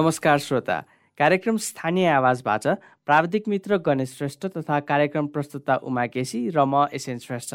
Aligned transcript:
नमस्कार 0.00 0.38
श्रोता। 0.38 0.78
कार्यक्रम 1.18 1.56
स्थानीय 1.60 2.06
आवाजबाट 2.08 2.66
प्राविधिक 3.06 3.48
मित्र 3.48 3.76
गणेश 3.86 4.16
श्रेष्ठ 4.18 4.46
तथा 4.56 4.78
कार्यक्रम 4.88 5.26
प्रस्तुता 5.34 5.74
उमा 5.84 6.04
केसी 6.14 6.40
र 6.56 6.64
म 6.64 6.86
एसएन 6.96 7.18
श्रेष्ठ। 7.20 7.54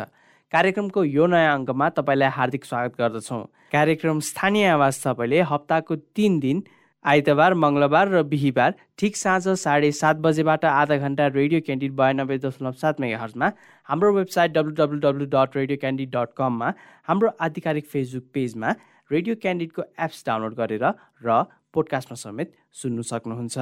कार्यक्रमको 0.53 1.03
यो 1.03 1.25
नयाँ 1.25 1.55
अङ्कमा 1.57 1.89
तपाईँलाई 1.97 2.29
हार्दिक 2.37 2.65
स्वागत 2.65 2.93
गर्दछौँ। 3.01 3.41
कार्यक्रम 3.73 4.19
स्थानीय 4.29 4.65
आवाज 4.77 5.01
तपाईँले 5.03 5.41
हप्ताको 5.41 5.95
तिन 6.13 6.39
दिन 6.39 6.61
आइतबार 7.05 7.53
मङ्गलबार 7.65 8.13
र 8.13 8.23
बिहिबार 8.29 8.73
ठिक 8.93 9.17
साँझ 9.17 9.57
साढे 9.65 9.91
सात 9.91 10.15
बजेबाट 10.21 10.65
आधा 10.69 10.97
घन्टा 11.01 11.27
रेडियो 11.33 11.61
क्यान्डिड 11.65 11.97
बयानब्बे 11.97 12.37
दशमलव 12.45 12.77
सात 12.77 13.01
मेगा 13.01 13.17
हर्जमा 13.25 13.51
हाम्रो 13.89 14.13
website 14.21 14.51
W 14.53 14.73
W 14.77 14.99
W 15.01 15.25
dot 15.33 15.57
radio 15.57 15.77
candid 15.81 16.09
dot 16.13 16.37
कममा 16.37 16.73
हाम्रो 17.09 17.37
आधिकारिक 17.41 17.85
फेसबुक 17.89 18.29
पेजमा 18.33 18.77
रेडियो 19.11 19.35
क्यान्डिडको 19.41 19.81
एप्स 20.05 20.23
डाउनलोड 20.27 20.53
गरेर 20.55 20.85
र 21.25 21.43
पोडकास्टमा 21.75 22.15
समेत 22.15 22.47
सुन्नु 22.73 23.03
सक्नुहुन्छ। 23.03 23.57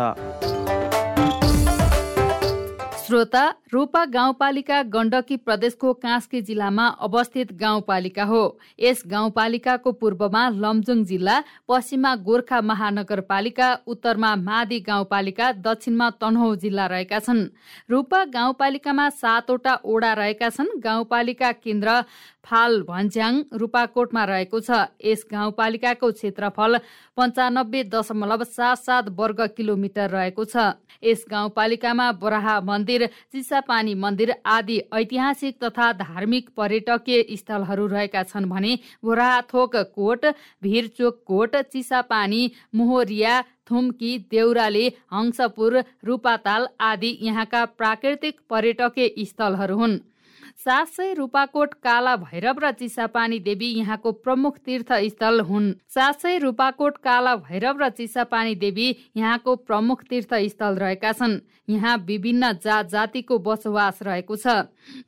श्रोता 3.04 3.44
रूपा 3.73 4.04
गाउँपालिका 4.05 4.81
गण्डकी 4.88 5.35
प्रदेशको 5.38 5.94
कास्की 5.94 6.41
जिल्लामा 6.41 6.85
अवस्थित 7.04 7.52
गाउँपालिका 7.54 8.23
हो। 8.23 8.44
यस 8.80 9.04
गाउँपालिकाको 9.05 9.91
पूर्वमा 9.91 10.44
लमजुङ 10.55 11.04
जिल्ला 11.04 11.35
पश्चिममा 11.68 12.12
गोर्खा 12.23 12.62
महानगरपालिका 12.62 13.68
उत्तरमा 13.88 14.32
मादी 14.40 14.80
गाउँपालिका 14.88 15.52
दक्षिणमा 15.59 16.09
तनहौ 16.21 16.55
जिल्ला 16.55 16.85
रहेका 16.88 17.20
छन्। 17.20 17.41
रूपा 17.91 18.23
गाउँपालिकामा 18.32 19.09
सातवटा 19.20 19.73
ओडा 19.84 20.13
रहेका 20.13 20.49
छन्। 20.49 20.80
गाउँपालिका 20.80 21.52
केन्द्र 21.59 21.90
फाल 22.46 22.82
भन्ज्याङ 22.84 23.41
रूपाकोटमा 23.54 24.24
रहेको 24.26 24.60
छ। 24.60 24.80
यस 25.02 25.26
गाउँपालिकाको 25.32 26.12
क्षेत्रफल 26.12 26.77
पञ्चानब्बे 27.18 27.84
दशमलव 27.90 28.44
सात 28.46 28.77
सात 28.80 29.10
वर्ग 29.18 29.41
किलोमिटर 29.58 30.10
रहेको 30.10 30.46
छ। 30.46 30.55
यस 31.04 31.26
गाउँपालिकामा 31.30 32.12
बराहा 32.20 32.60
मन्दिर 32.64 33.08
चिसापानी 33.32 33.94
मन्दिर 33.96 34.36
आदि 34.48 34.77
ऐतिहासिक 34.94 35.64
तथा 35.64 35.91
धार्मिक 35.96 36.49
पर्यटकीय 36.58 37.26
स्थलहरू 37.38 37.88
रहेका 37.88 38.24
छन् 38.26 38.49
भने 38.49 38.77
बोराथोक 39.04 39.76
कोट 39.96 40.26
भिरचोक 40.64 41.24
कोट 41.26 41.55
चिसापानी 41.74 42.52
मोहरिया 42.76 43.41
थुम्की 43.70 44.18
देउराली 44.32 44.88
हंसपुर 45.14 45.84
रूपाताल 46.05 46.68
आदि 46.82 47.18
यहाँका 47.21 47.66
प्राकृतिक 47.74 48.40
पर्यटकीय 48.49 49.26
स्थलहरू 49.26 49.77
हुन्। 49.77 49.99
सात 50.59 50.87
सय 50.87 51.13
रूपाकोट 51.13 51.73
काला 51.73 52.15
भैरव 52.15 52.59
र 52.59 52.71
चिसापानी 52.71 53.40
देवी 53.40 53.68
यहाँको 53.68 54.12
प्रमुख 54.12 54.57
तीर्थस्थल 54.57 55.40
हुन्। 55.41 55.71
सात 55.90 56.20
सय 56.21 56.37
रूपाकोट 56.37 56.98
काला 56.98 57.35
भैरव 57.35 57.82
र 57.82 57.90
चिसापानी 57.90 58.55
देवी 58.55 58.87
यहाँको 59.18 59.55
प्रमुख 59.55 60.04
तीर्थस्थल 60.04 60.76
रहेका 60.76 61.12
छन्। 61.12 61.40
यहाँ 61.70 61.98
विभिन्न 61.98 62.51
जात 62.63 62.90
जातिको 62.90 63.37
बसोबास 63.40 63.99
रहेको 64.03 64.35
छ। 64.35 64.47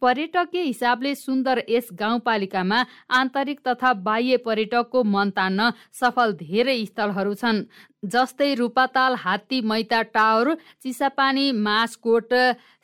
पर्यटकीय 0.01 0.63
हिसाबले 0.63 1.16
सुन्दर 1.16 1.63
यस 1.69 1.89
गाउँपालिकामा 1.93 2.85
आन्तरिक 3.11 3.59
तथा 3.67 3.93
बाह्य 4.01 4.38
पर्यटकको 4.38 5.03
मन 5.05 5.29
तान्न 5.29 5.71
सफल 5.93 6.33
धेरै 6.35 6.85
स्थलहरू 6.85 7.33
छन्। 7.33 7.63
जस्तै 8.05 8.53
रूपाताल 8.55 9.15
हात्ती 9.17 9.61
मैता 9.63 10.01
टावर 10.13 10.53
चिसापानी 10.83 11.51
मासकोट 11.51 12.33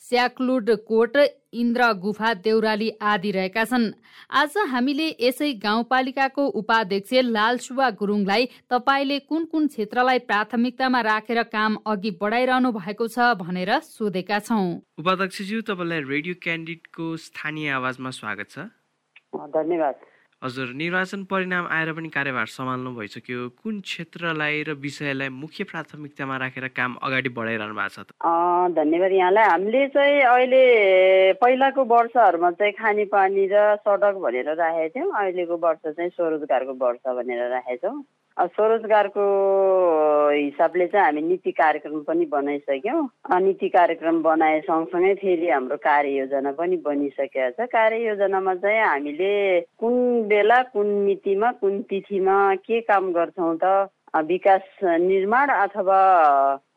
स्याक्लुड 0.03 0.69
कोट 0.87 1.17
इन्द्र 1.53 1.91
गुफा 2.01 2.33
देउराली 2.43 2.89
आदि 3.03 3.31
रहेका 3.31 3.63
छन्। 3.65 3.85
आज 4.31 4.53
हामीले 4.69 5.07
यसै 5.19 5.51
गाउँपालिकाको 5.63 6.45
उपाध्यक्ष 6.59 7.13
लालसुवा 7.27 7.89
गुरुङलाई 7.99 8.45
तपाईँले 8.71 9.17
कुन 9.29 9.45
कुन 9.45 9.67
क्षेत्रलाई 9.67 10.19
प्राथमिकतामा 10.29 11.01
राखेर 11.01 11.43
काम 11.51 11.77
अघि 11.85 12.11
बढाइरहनु 12.21 12.71
भएको 12.71 13.07
छ 13.07 13.33
भनेर 13.37 13.71
सोधेका 13.81 14.39
छौँ। 14.41 14.67
उपाध्यक्षज्यू 14.97 15.61
तपाईँलाई 15.69 16.01
रेडियो 16.07 16.35
क्यान्डिडेटको 16.41 17.15
स्थानीय 17.25 17.69
आवाजमा 17.71 18.09
स्वागत 18.11 18.49
छ। 18.49 18.65
धन्यवाद। 19.51 19.95
हजुर 20.41 20.67
निर्वाचन 20.73 21.23
परिणाम 21.29 21.67
आएर 21.69 21.91
पनि 21.93 22.09
कार्यभार 22.09 22.45
सम्हाल्नु 22.49 22.91
भइसक्यो। 22.97 23.39
कुन 23.61 23.79
क्षेत्रलाई 23.85 24.63
र 24.67 24.73
विषयलाई 24.73 25.29
मुख्य 25.29 25.63
प्राथमिकतामा 25.69 26.37
राखेर 26.43 26.67
काम 26.73 26.95
अगाडि 26.97 27.29
बढाइरहनु 27.29 27.75
भएको 27.77 28.01
छ 28.01 28.09
धन्यवाद 28.73 29.11
यहाँलाई। 29.11 29.45
हामीले 29.53 29.87
चाहिँ 29.93 30.21
अहिले 30.33 30.63
पहिलाको 31.37 31.81
वर्षहरूमा 31.93 32.51
चाहिँ 32.57 32.73
खानेपानी 32.73 33.45
र 33.53 33.55
सडक 33.85 34.15
भनेर 34.17 34.49
राखेका 34.57 34.89
थियौँ। 34.97 35.13
अहिलेको 35.13 35.57
वर्ष 35.61 35.83
चाहिँ 35.93 36.09
स्वरोजगारको 36.09 36.73
वर्ष 36.73 37.03
भनेर 37.05 37.41
राखेका 37.53 37.77
छौँ। 37.77 38.01
स्वरोजगारको 38.39 39.23
हिसाबले 40.31 40.85
चाहिँ 40.87 41.05
हामी 41.05 41.21
नीति 41.21 41.51
कार्यक्रम 41.51 41.99
पनि 42.07 42.25
बनाइसक्यौँ। 42.25 43.03
नीति 43.41 43.69
कार्यक्रम 43.69 44.21
बनाए 44.23 44.59
सँगसँगै 44.61 45.13
फेरि 45.21 45.49
हाम्रो 45.49 45.77
कार्ययोजना 45.77 46.51
पनि 46.57 46.77
बनिसकेको 46.85 47.49
छ। 47.51 47.67
कार्ययोजनामा 47.71 48.53
चाहिँ 48.55 48.81
हामीले 48.81 49.61
कुन 49.79 49.95
बेला 50.27 50.61
कुन 50.73 50.87
मितिमा 51.05 51.51
कुन 51.61 51.81
तिथिमा 51.89 52.37
के 52.65 52.81
काम 52.87 53.11
गर्छौँ 53.13 53.57
त? 53.63 53.89
विकास 54.11 54.63
निर्माण 54.83 55.49
अथवा 55.49 55.99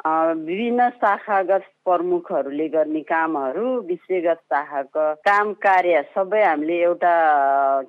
विभिन्न 0.06 0.88
शाखागत 1.02 1.64
प्रमुखहरूले 1.84 2.68
गर्ने 2.68 3.00
कामहरू 3.02 3.66
विषयगत 3.88 4.38
शाखाको 4.52 5.14
काम 5.26 5.52
कार्य 5.58 6.02
सबै 6.14 6.42
हामीले 6.42 6.76
एउटा 6.82 7.14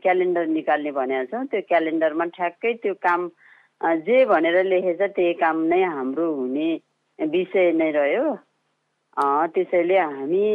क्यालेन्डर 0.01 0.45
निकाल्ने 0.49 0.91
भनेका 0.91 1.23
छौँ। 1.29 1.45
त्यो 1.45 1.61
क्यालेन्डरमा 1.69 2.25
ठ्याक्कै 2.37 2.73
त्यो 2.81 2.93
काम 3.05 3.29
जे 3.81 4.25
भनेर 4.25 4.63
लेखेछ 4.63 5.02
त्यही 5.02 5.34
काम 5.40 5.62
नै 5.68 5.81
हाम्रो 5.84 6.31
हुने 6.34 6.69
विषय 7.19 7.72
नै 7.72 7.91
रह्यो। 7.91 8.28
त्यसैले 9.53 9.97
हामी 9.97 10.47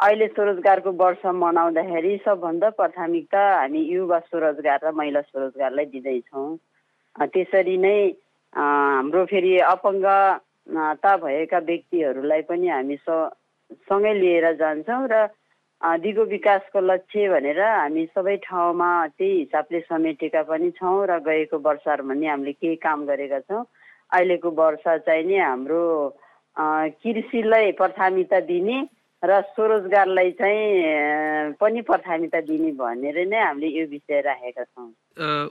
अहिले 0.00 0.26
स्वरोजगारको 0.28 0.90
वर्ष 0.92 1.26
मनाउँदाखेरि 1.42 2.16
सबभन्दा 2.24 2.70
प्राथमिकता 2.78 3.42
हामी 3.60 3.80
युवा 3.92 4.18
स्वरोजगार 4.18 4.80
र 4.84 4.92
महिला 4.92 5.20
स्वरोजगारलाई 5.20 5.86
दिँदैछौँ। 5.86 6.48
त्यसरी 7.16 7.76
नै 7.78 7.96
हाम्रो 8.52 9.24
फेरि 9.26 9.56
अपङ्गता 9.70 11.16
भएका 11.16 11.58
व्यक्तिहरूलाई 11.70 12.42
पनि 12.48 12.68
हामी 12.68 12.96
स 12.96 13.08
सँगै 13.88 14.12
लिएर 14.14 14.52
जान्छौँ 14.56 15.06
र 15.12 15.26
दिगो 15.84 16.24
विकासको 16.24 16.80
लक्ष्य 16.80 17.28
भनेर 17.28 17.60
हामी 17.60 18.04
सबै 18.16 18.36
ठाउँमा 18.48 18.90
त्यही 19.20 19.38
हिसाबले 19.38 19.80
समेटेका 19.84 20.42
पनि 20.48 20.70
छौँ 20.80 21.06
र 21.06 21.18
गएको 21.20 21.58
वर्षहरूमा 21.60 22.14
नि 22.14 22.26
हामीले 22.26 22.52
केही 22.56 22.76
काम 22.80 23.04
गरेका 23.04 23.40
छौँ। 23.44 23.64
अहिलेको 24.12 24.50
वर्ष 24.50 24.84
चाहिँ 25.04 25.24
नि 25.28 25.36
हाम्रो 25.36 25.82
कृषिलाई 27.04 27.72
प्राथमिकता 27.76 28.40
दिने 28.48 28.78
र 29.22 29.40
स्वरोजगारलाई 29.52 30.30
चाहिँ 30.40 31.52
पनि 31.60 31.80
प्राथमिकता 31.84 32.40
दिने 32.48 32.72
भनेर 32.80 33.16
नै 33.28 33.40
हामीले 33.44 33.68
यो 33.68 33.84
विषय 33.92 34.20
राखेका 34.24 34.64
छौँ। 34.64 34.88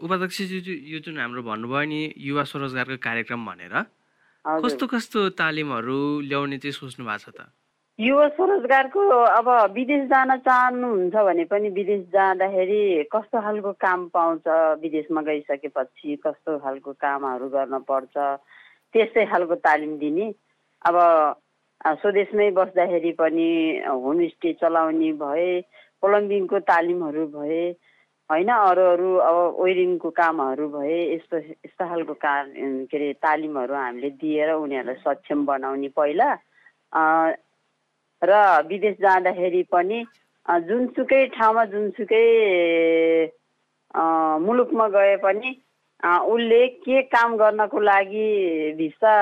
उपाध्यक्षजी 0.02 0.58
यो 0.94 1.00
जुन 1.06 1.18
हाम्रो 1.20 1.42
भन्नुभयो 1.46 1.86
नि 1.94 2.02
युवा 2.18 2.44
स्वरोजगारको 2.50 2.98
कार्यक्रम 2.98 3.42
भनेर 3.46 3.76
कस्तो 4.46 4.86
कस्तो 4.88 5.20
तालिमहरू 5.38 5.98
ल्याउने 6.26 6.58
चाहिँ 6.58 6.74
सोच्नु 6.74 7.06
भएको 7.06 7.32
छ 7.32 7.38
त? 7.38 7.54
युवा 8.00 8.28
स्वरोजगारको 8.28 9.02
अब 9.10 9.48
विदेश 9.74 10.06
जान 10.10 10.36
चाहनुहुन्छ 10.38 11.14
भने 11.16 11.44
पनि 11.46 11.70
विदेश 11.70 12.00
जाँदाखेरि 12.14 13.10
कस्तो 13.14 13.42
खालको 13.42 13.72
काम 13.78 14.08
पाउँछ? 14.10 14.48
विदेशमा 14.82 15.22
गइसकेपछि 15.22 16.16
कस्तो 16.26 16.58
खालको 16.58 16.92
कामहरू 16.98 17.50
गर्न 17.50 17.80
पर्छ? 17.86 18.18
त्यस्तै 18.94 19.26
खालको 19.26 19.56
तालिम 19.62 19.98
दिने। 20.00 20.26
अब 20.86 20.98
स्वदेशमै 22.02 22.50
बस्दाखेरि 22.58 23.12
पनि 23.14 23.48
होमस्टे 23.86 24.54
चलाउने 24.58 25.12
भए 25.22 25.48
प्लम्बिङको 26.02 26.60
तालिमहरू 26.66 27.28
भए 27.38 27.62
होइन 28.30 28.50
अरू 28.50 28.90
अरू 28.90 29.16
अब 29.22 29.62
ओइरिङको 29.62 30.10
कामहरू 30.18 30.70
भए 30.76 30.98
यस्तो 31.14 31.38
यस्तो 31.38 31.86
खालको 31.86 32.14
का 32.26 32.36
के 32.90 32.98
अरे 32.98 33.14
तालिमहरू 33.22 33.74
हामीले 33.76 34.10
दिएर 34.18 34.52
उनीहरूलाई 34.58 35.02
सक्षम 35.06 35.46
बनाउने 35.46 35.90
पहिला 35.94 36.34
र 38.24 38.34
विदेश 38.68 38.96
जाँदाखेरि 39.02 39.64
पनि 39.72 40.00
जुनसुकै 40.68 41.26
ठाउँमा 41.36 41.64
जुनसुकै 41.74 42.26
मुलुकमा 44.46 44.88
गए 44.96 45.16
पनि 45.24 45.50
उसले 46.04 46.68
के 46.84 47.02
काम 47.08 47.36
गर्नको 47.38 47.80
लागि 47.80 48.28
भिसा 48.78 49.14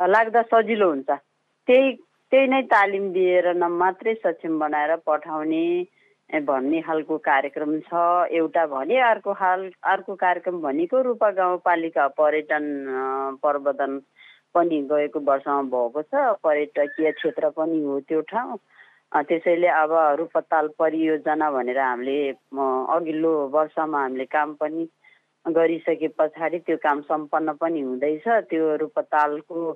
लाग्दा 0.00 0.42
सजिलो 0.50 0.88
हुन्छ। 0.90 1.10
त्यही 1.10 1.92
त्यही 2.32 2.46
नै 2.48 2.62
तालिम 2.70 3.06
दिएर 3.12 3.46
न 3.54 3.70
मात्रै 3.72 4.14
सक्षम 4.14 4.58
बनाएर 4.58 4.96
पठाउने 5.06 5.66
भन्ने 6.30 6.80
खालको 6.86 7.16
कार्यक्रम 7.18 7.78
छ। 7.86 7.90
एउटा 8.30 8.66
भने 8.66 8.96
अर्को 9.02 9.32
हाल 9.34 9.60
अर्को 9.92 10.14
कार्यक्रम 10.14 10.60
भनेको 10.62 11.02
रूपा 11.02 11.30
गाउँपालिका 11.38 12.06
पर्यटन 12.18 12.64
प्रवर्धन 13.42 13.92
पनि 14.54 14.80
गएको 14.90 15.20
वर्षमा 15.30 15.62
भएको 15.74 16.02
छ। 16.02 16.14
पर्यटकीय 16.44 17.10
क्षेत्र 17.18 17.50
पनि 17.56 17.82
हो 17.84 18.00
त्यो 18.08 18.20
ठाउँ। 18.32 18.58
त्यसैले 19.28 19.68
अब 19.68 19.92
रूपताल 20.18 20.68
परियोजना 20.78 21.50
भनेर 21.50 21.78
हामीले 21.78 22.18
अघिल्लो 22.96 23.32
वर्षमा 23.54 24.02
हामीले 24.02 24.24
काम 24.34 24.54
पनि 24.60 24.88
गरिसके 25.46 26.08
पछाडि 26.18 26.58
त्यो 26.66 26.76
काम 26.82 27.00
सम्पन्न 27.10 27.52
पनि 27.60 27.80
हुँदैछ। 27.80 28.28
त्यो 28.50 28.76
रूपतालको 28.82 29.70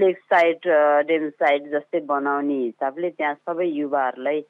लेक 0.00 0.18
साइड 0.32 0.68
डेम 1.08 1.28
साइड 1.30 1.70
जस्तै 1.72 2.00
बनाउने 2.08 2.54
हिसाबले 2.64 3.10
त्यहाँ 3.10 3.34
सबै 3.34 3.66
युवाहरूलाई 3.66 4.40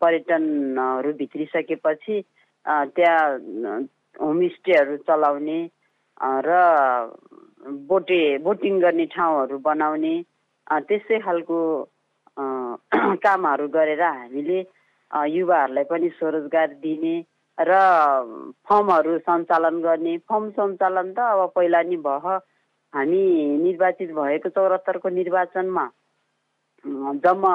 पर्यटनहरू 0.00 1.12
भित्रिसकेपछि 1.20 2.20
त्यहाँ 2.66 3.80
होमस्टेहरू 4.20 4.96
चलाउने 5.08 5.60
र 6.48 6.52
बोटे 7.66 8.20
बोटिङ 8.38 8.80
गर्ने 8.80 9.06
ठाउँहरू 9.06 9.58
बनाउने 9.58 10.14
त्यसै 10.86 11.18
खालको 11.18 11.58
कामहरू 13.24 13.68
गरेर 13.68 14.02
हामीले 14.02 14.58
युवाहरूलाई 15.30 15.84
पनि 15.84 16.08
स्वरोजगार 16.18 16.74
दिने 16.82 17.16
र 17.58 17.78
फर्महरू 18.68 19.18
सञ्चालन 19.18 19.80
गर्ने। 19.82 20.16
फर्म 20.28 20.50
सञ्चालन 20.50 21.12
त 21.12 21.18
अब 21.18 21.50
पहिला 21.56 21.82
नि 21.82 21.96
भयो। 21.96 22.36
हामी 22.94 23.22
निर्वाचित 23.58 24.10
भएको 24.12 24.48
चौरात्तरको 24.48 25.08
निर्वाचनमा 25.10 25.84
जम्मा 27.24 27.54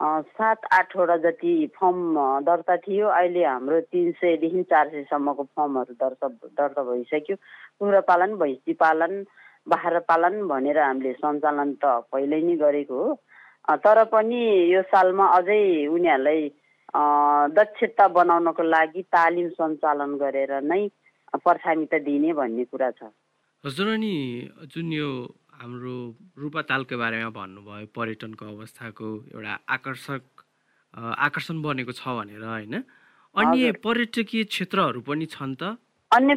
सात 0.00 0.66
आठवटा 0.72 1.16
जति 1.22 1.54
फर्म 1.76 2.14
दर्ता 2.46 2.76
थियो 2.86 3.06
अहिले 3.10 3.44
हाम्रो 3.44 3.80
तिन 3.90 4.10
सयदेखि 4.20 4.62
चार 4.70 4.88
सयसम्मको 4.90 5.42
फर्महरू 5.42 5.94
दर्ता 6.02 6.28
दर्ता 6.28 6.82
भइसक्यो। 6.82 7.36
कुखुरा 7.36 8.00
पालन 8.06 8.34
भैँसी 8.38 8.72
पालन 8.78 9.22
बाख्रा 9.66 10.00
पालन 10.06 10.34
भनेर 10.48 10.78
हामीले 10.78 11.12
सञ्चालन 11.18 11.72
त 11.82 11.84
पहिल्यै 12.12 12.42
नै 12.42 12.56
गरेको 12.62 12.94
हो। 12.94 13.14
तर 13.84 14.04
पनि 14.14 14.40
यो 14.72 14.82
सालमा 14.86 15.26
अझै 15.38 15.62
उनीहरूलाई 15.90 16.48
दक्षता 17.58 18.08
बनाउनको 18.14 18.62
लागि 18.62 19.02
तालिम 19.12 19.48
सञ्चालन 19.58 20.16
गरेर 20.22 20.52
नै 20.62 20.82
प्राथमिकता 21.34 21.98
दिने 22.06 22.32
भन्ने 22.38 22.64
कुरा 22.70 22.90
छ। 22.90 23.10
हजुर 23.64 23.88
अनि 23.98 24.14
जुन 24.72 24.92
यो 24.92 25.10
हाम्रो 25.58 25.94
रूपातालको 26.38 26.96
बारेमा 26.98 27.30
भन्नुभयो 27.34 27.86
पर्यटनको 27.90 28.44
अवस्थाको 28.46 29.06
एउटा 29.34 29.52
आकर्षक 29.74 30.22
आकर्षण 30.94 31.56
बनेको 31.62 31.92
छ 31.98 32.14
भनेर 32.18 32.44
होइन? 32.46 32.74
अन्य 33.34 33.72
पर्यटकीय 33.84 34.44
क्षेत्रहरू 34.54 35.00
पनि 35.02 35.26
छन् 35.34 35.54
त? 35.58 35.62
अन्य 36.10 36.34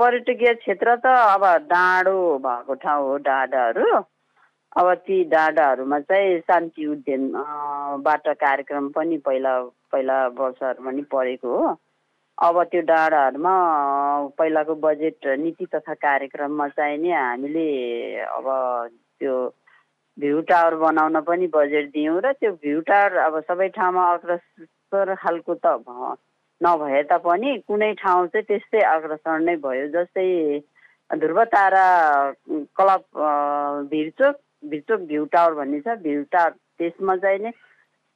पर्यटकीय 0.00 0.52
क्षेत्र 0.60 0.96
त 1.00 1.06
अब 1.32 1.44
डाँडो 1.72 2.16
भएको 2.44 2.74
ठाउँ 2.84 3.04
हो 3.08 3.16
डाँडाहरू। 3.24 3.88
अब 4.80 4.86
ती 5.06 5.16
डाँडाहरूमा 5.32 5.98
चाहिँ 6.12 6.38
शान्ति 6.44 6.86
उद्यानबाट 6.92 8.28
कार्यक्रम 8.44 8.88
पनि 8.92 9.16
पहिला 9.26 9.54
पहिला 9.92 10.16
वर्षहरूमा 10.36 10.90
नि 10.92 11.02
परेको 11.08 11.48
हो। 11.56 11.72
अब 12.38 12.62
त्यो 12.64 12.80
डाँडाहरूमा 12.82 13.54
पहिलाको 14.38 14.74
बजेट 14.74 15.26
नीति 15.38 15.66
तथा 15.66 15.94
कार्यक्रममा 15.94 16.68
चाहिँ 16.68 16.98
नि 16.98 17.10
हामीले 17.10 17.66
अब 18.20 18.46
त्यो 19.18 19.34
भ्यू 20.18 20.40
टावर 20.40 20.74
बनाउन 20.76 21.20
पनि 21.20 21.46
बजेट 21.46 21.90
दियौँ 21.92 22.20
र 22.20 22.32
त्यो 22.32 22.52
भ्यू 22.52 22.80
टावर 22.80 23.16
अब 23.18 23.40
सबै 23.40 23.68
ठाउँमा 23.68 24.04
अग्रसर 24.12 25.14
खालको 25.14 25.54
त 25.64 25.78
नभए 26.60 27.02
तापनि 27.02 27.56
कुनै 27.68 27.92
ठाउँ 27.94 28.26
चाहिँ 28.26 28.44
त्यस्तै 28.44 28.80
अग्रसर 28.80 29.38
नै 29.40 29.56
भयो 29.56 29.86
जस्तै 29.94 30.26
Dhruba 31.10 31.44
Tara 31.44 31.86
club 32.48 33.02
Bhirchok 33.90 34.36
Bhirchok 34.70 35.00
view 35.00 35.24
tower 35.24 35.54
भन्ने 35.54 35.80
छ। 35.80 35.96
भ्यू 36.02 36.22
टावर 36.32 36.50
त्यसमा 36.78 37.16
चाहिँ 37.16 37.38
नि 37.38 37.50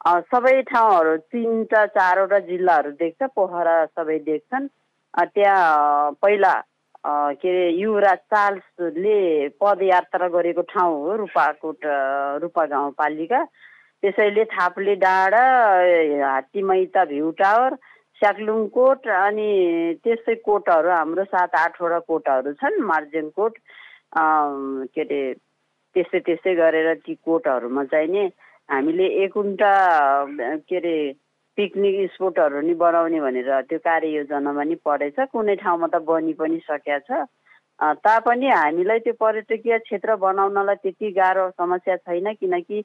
सबै 0.06 0.60
ठाउँहरू 0.62 1.16
तिनवटा 1.34 1.84
चारवटा 1.94 2.38
जिल्लाहरू 2.48 2.90
देख्छ 3.02 3.28
पोखरा 3.34 3.76
सबै 3.86 4.18
देख्छन्। 4.26 4.68
त्यहाँ 5.34 6.12
पहिला 6.22 6.52
के 7.40 7.48
अरे 7.48 7.70
युवराज 7.70 8.18
चार्ल्सले 8.34 9.18
पदयात्रा 9.60 10.28
गरेको 10.28 10.62
ठाउँ 10.70 10.94
हो 11.02 11.16
रूपाकोट 11.16 11.86
रूपा 12.42 12.64
गाउँपालिका। 12.66 13.42
त्यसैले 14.02 14.44
थाप्ले 14.54 14.94
डाँडा 15.02 15.44
हात्तीमैता 16.22 17.04
भ्यू 17.10 17.30
टावर 17.42 17.74
स्याक्लुङ 18.22 18.66
कोट 18.74 19.08
अनि 19.10 19.50
त्यस्तै 20.04 20.34
कोटहरू 20.46 20.90
हाम्रो 20.90 21.24
सात 21.34 21.54
आठवटा 21.54 21.98
कोटहरू 22.10 22.52
छन् 22.62 22.82
मार्जिङ 22.90 23.28
कोट 23.36 23.58
के 24.14 25.02
अरे 25.02 25.22
त्यस्तै 25.96 26.20
त्यस्तै 26.26 26.54
गरेर 26.54 26.94
ती 27.06 27.14
कोटहरूमा 27.26 27.84
चाहिँ 27.92 28.08
नि 28.08 28.28
हामीले 28.68 29.06
एकुन्टा 29.24 29.72
के 30.68 30.76
अरे 30.76 30.96
पिकनिक 31.58 32.10
स्पोटहरू 32.12 32.60
नि 32.60 32.74
बनाउने 32.74 33.20
भनेर 33.20 33.50
त्यो 33.68 33.78
कार्ययोजनामा 33.78 34.64
नि 34.64 34.74
परेछ। 34.84 35.18
कुनै 35.32 35.54
ठाउँमा 35.56 35.86
त 35.88 36.02
बनि 36.02 36.32
पनि 36.34 36.58
सकेका 36.66 36.98
छ। 37.06 37.26
तापनि 38.04 38.48
हामीलाई 38.48 38.98
त्यो 38.98 39.12
पर्यटकीय 39.20 39.78
क्षेत्र 39.78 40.16
बनाउनलाई 40.16 40.74
त्यति 40.82 41.10
गाह्रो 41.12 41.48
समस्या 41.50 41.96
छैन 41.96 42.32
किनकि 42.34 42.84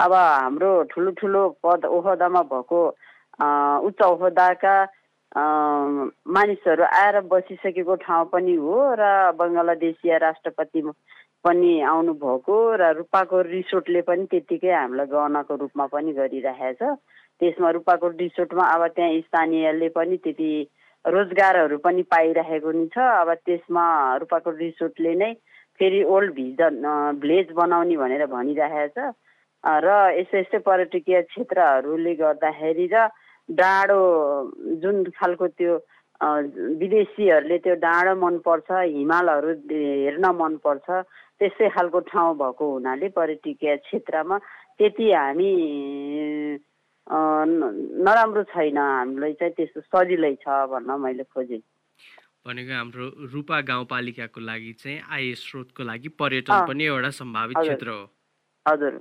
अब 0.00 0.12
हाम्रो 0.12 0.70
ठुलो 0.90 1.10
ठुलो 1.20 1.42
पद 1.64 1.84
ओहदामा 1.86 2.42
भएको 2.52 2.80
उच्च 3.88 4.02
ओहदाका 4.02 4.74
मानिसहरू 6.28 6.84
आएर 6.84 7.20
बसिसकेको 7.30 7.94
ठाउँ 8.04 8.26
पनि 8.32 8.54
हो 8.56 8.78
र 8.98 9.10
बङ्गलादेशीय 9.38 10.18
राष्ट्रपति 10.18 10.80
पनि 11.44 11.72
आउनुभएको 11.92 12.56
र 12.80 12.90
रूपाको 12.96 13.40
रिसोर्टले 13.48 14.00
पनि 14.08 14.24
त्यत्तिकै 14.30 14.72
हामीलाई 14.72 15.06
गहनाको 15.12 15.54
रूपमा 15.62 15.86
पनि 15.94 16.12
गरिरहेछ 16.18 16.82
त्यसमा 16.82 17.70
रूपाको 17.76 18.08
रिसोर्टमा 18.18 18.64
अब 18.74 18.86
त्यहाँ 18.96 19.20
स्थानीयले 19.26 19.88
पनि 19.98 20.16
त्यति 20.24 20.50
रोजगारहरू 21.04 21.78
पनि 21.84 22.02
पाइरहेको 22.14 22.70
नि 22.72 22.86
छ। 22.94 22.98
अब 22.98 23.32
त्यसमा 23.46 23.86
रूपाको 24.22 24.50
रिसोर्टले 24.58 25.14
नै 25.22 25.32
फेरि 25.80 26.02
ओल्ड 26.14 26.32
भिजन 26.34 26.74
भिलेज 27.22 27.50
बनाउने 27.58 27.96
भनेर 27.96 28.26
भनिरहेछ 28.30 28.98
र 29.64 29.88
यस्तै 30.18 30.40
यस्तै 30.40 30.58
पर्यटकीय 30.68 31.20
क्षेत्रहरूले 31.22 32.14
गर्दाखेरि 32.22 32.86
र 32.94 33.08
डाँडो 33.48 33.98
जुन 34.82 35.02
खालको 35.18 35.46
त्यो 35.58 35.74
विदेशीहरूले 36.78 37.58
त्यो 37.66 37.74
डाँडो 37.82 38.14
मनपर्छ 38.22 38.70
हिमालहरू 38.70 39.50
हेर्न 39.70 40.26
मनपर्छ। 40.38 41.02
त्यस्तै 41.42 41.68
खालको 41.74 41.98
ठाउँ 42.06 42.38
भएको 42.38 42.64
हुनाले 42.72 43.08
पर्यटकीय 43.18 43.76
क्षेत्रमा 43.82 44.36
त्यति 44.78 45.06
हामी 45.10 45.50
नराम्रो 48.06 48.42
छैन। 48.54 48.78
हामीलाई 48.78 49.32
चाहिँ 49.42 49.54
त्यस्तो 49.58 49.80
सजिलै 49.90 50.34
छ 50.38 50.46
भन्न 50.70 50.90
मैले 51.02 51.26
खोजेँ। 51.26 51.58
भनेको 52.46 52.72
हाम्रो 52.78 53.06
रूपा 53.34 53.58
गाउँपालिकाको 53.66 54.38
लागि 54.38 54.72
चाहिँ 54.78 54.98
आय 55.02 55.34
स्रोतको 55.34 55.82
लागि 55.82 56.08
पर्यटन 56.14 56.66
पनि 56.70 56.84
एउटा 56.86 57.10
सम्भावित 57.10 57.56
क्षेत्र 57.58 57.88
हो। 57.90 58.02
हजुर। 58.66 58.94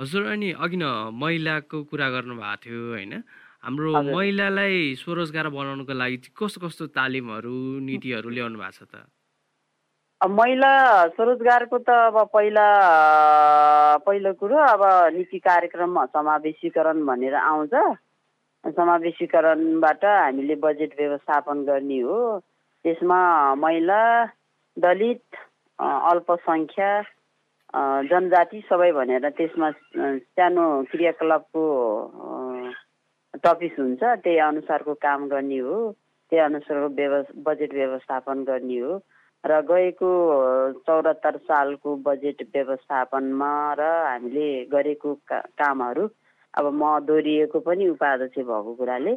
हजुर 0.00 0.22
अनि 0.32 0.48
अघि 0.56 0.76
न 0.76 1.12
महिलाको 1.12 1.76
कुरा 1.84 2.08
गर्नुभएको 2.16 2.56
थियो 2.64 2.80
होइन? 2.96 3.12
हाम्रो 3.60 3.90
महिलालाई 4.08 4.94
स्वरोजगार 5.04 5.48
बनाउनुको 5.52 5.92
लागि 5.92 6.16
कस्तो 6.32 6.58
कस्तो 6.64 6.84
तालिमहरू 6.96 7.54
नीतिहरू 7.84 8.28
ल्याउनु 8.30 8.56
भएको 8.56 8.72
छ 8.72 8.88
त? 8.88 9.04
महिला 10.26 10.70
स्वरोजगारको 11.14 11.78
त 11.78 11.90
अब 12.10 12.16
पहिला 12.34 12.66
पहिलो 14.06 14.32
कुरो 14.34 14.56
अब 14.58 14.82
नीति 15.14 15.38
कार्यक्रम 15.38 16.04
समावेशीकरण 16.10 17.04
भनेर 17.06 17.34
आउँछ। 17.34 17.74
समावेशीकरणबाट 18.74 20.04
हामीले 20.04 20.54
बजेट 20.58 20.94
व्यवस्थापन 20.98 21.62
गर्ने 21.64 21.98
हो। 22.02 22.18
त्यसमा 22.84 23.20
महिला 23.54 24.00
दलित 24.76 25.38
अल्पसङ्ख्या 25.78 26.90
जनजाति 28.10 28.60
सबै 28.70 28.90
भनेर 28.98 29.28
त्यसमा 29.38 29.70
सानो 29.70 30.66
क्रियाकलापको 30.90 31.62
टपिक 33.44 33.78
हुन्छ। 33.78 34.02
त्यही 34.02 34.38
अनुसारको 34.50 34.94
काम 34.98 35.28
गर्ने 35.28 35.58
हो। 35.62 35.78
त्यही 36.32 36.42
अनुसारको 36.44 36.88
व्यव 36.98 37.14
बजेट 37.46 37.74
व्यवस्थापन 37.74 38.42
गर्ने 38.50 38.78
हो। 38.80 38.98
र 39.48 39.60
गएको 39.64 40.10
चौरात्तर 40.80 41.36
सालको 41.42 41.96
बजेट 42.02 42.42
व्यवस्थापनमा 42.54 43.52
र 43.74 43.82
हामीले 44.04 44.48
गरेको 44.68 45.14
का 45.24 45.40
कामहरू 45.56 46.08
अब 46.54 46.66
म 46.72 46.98
दोहोरिएको 47.02 47.60
पनि 47.60 47.88
उपाध्यक्ष 47.88 48.38
भएको 48.40 48.74
कुराले 48.74 49.14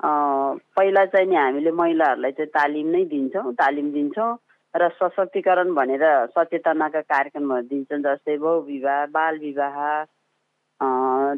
पहिला 0.00 1.04
चाहिँ 1.06 1.26
नि 1.26 1.36
हामीले 1.36 1.70
महिलाहरूलाई 1.72 2.32
चाहिँ 2.32 2.50
तालिम 2.50 2.88
नै 2.90 3.04
दिन्छौँ 3.06 3.52
तालिम 3.54 3.90
दिन्छौँ 3.92 4.30
र 4.74 4.88
सशक्तिकरण 4.94 5.74
भनेर 5.74 6.04
सचेतनाका 6.30 7.00
कार्यक्रमहरू 7.08 7.66
दिन्छौँ 7.68 8.00
जस्तै 8.02 8.36
बहुविवाह 8.38 9.04
बाल 9.10 9.38
विवाह 9.40 9.78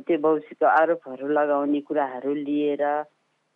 त्यो 0.03 0.19
भविष्यको 0.21 0.67
आरोपहरू 0.69 1.29
लगाउने 1.31 1.81
कुराहरू 1.83 2.35
लिएर 2.37 2.85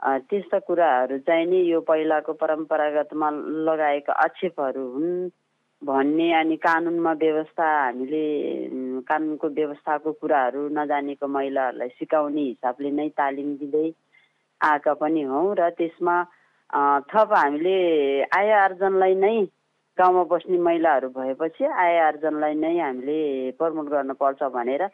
त्यस्ता 0.01 0.59
कुराहरू 0.61 1.19
चाहिँ 1.19 1.47
नि 1.47 1.61
यो 1.63 1.81
पहिलाको 1.83 2.33
परम्परागतमा 2.35 3.31
लगाएका 3.65 4.13
आक्षेपहरू 4.15 4.85
हुन् 4.93 5.29
भन्ने 5.83 6.33
अनि 6.33 6.57
कानुनमा 6.59 7.13
व्यवस्था 7.15 7.65
हामीले 7.75 8.25
कानुनको 9.03 9.49
व्यवस्थाको 9.51 10.13
कुराहरू 10.15 10.69
नजानेको 10.73 11.27
महिलाहरूलाई 11.29 11.89
सिकाउने 11.97 12.43
हिसाबले 12.43 12.91
नै 12.93 13.09
तालिम 13.15 13.55
दिँदै 13.57 13.89
आएका 14.61 14.95
पनि 14.95 15.23
हौँ 15.25 15.55
र 15.55 15.71
त्यसमा 15.73 16.17
थप 17.09 17.33
हामीले 17.35 17.77
आय 18.31 18.53
आर्जनलाई 18.55 19.15
नै 19.17 19.37
गाउँमा 19.99 20.23
बस्ने 20.27 20.59
महिलाहरू 20.61 21.09
भएपछि 21.11 21.65
आय 21.65 21.99
आर्जनलाई 22.03 22.55
नै 22.57 22.79
हामीले 22.79 23.21
प्रमोट 23.59 23.89
गर्नुपर्छ 23.91 24.43
भनेर 24.53 24.89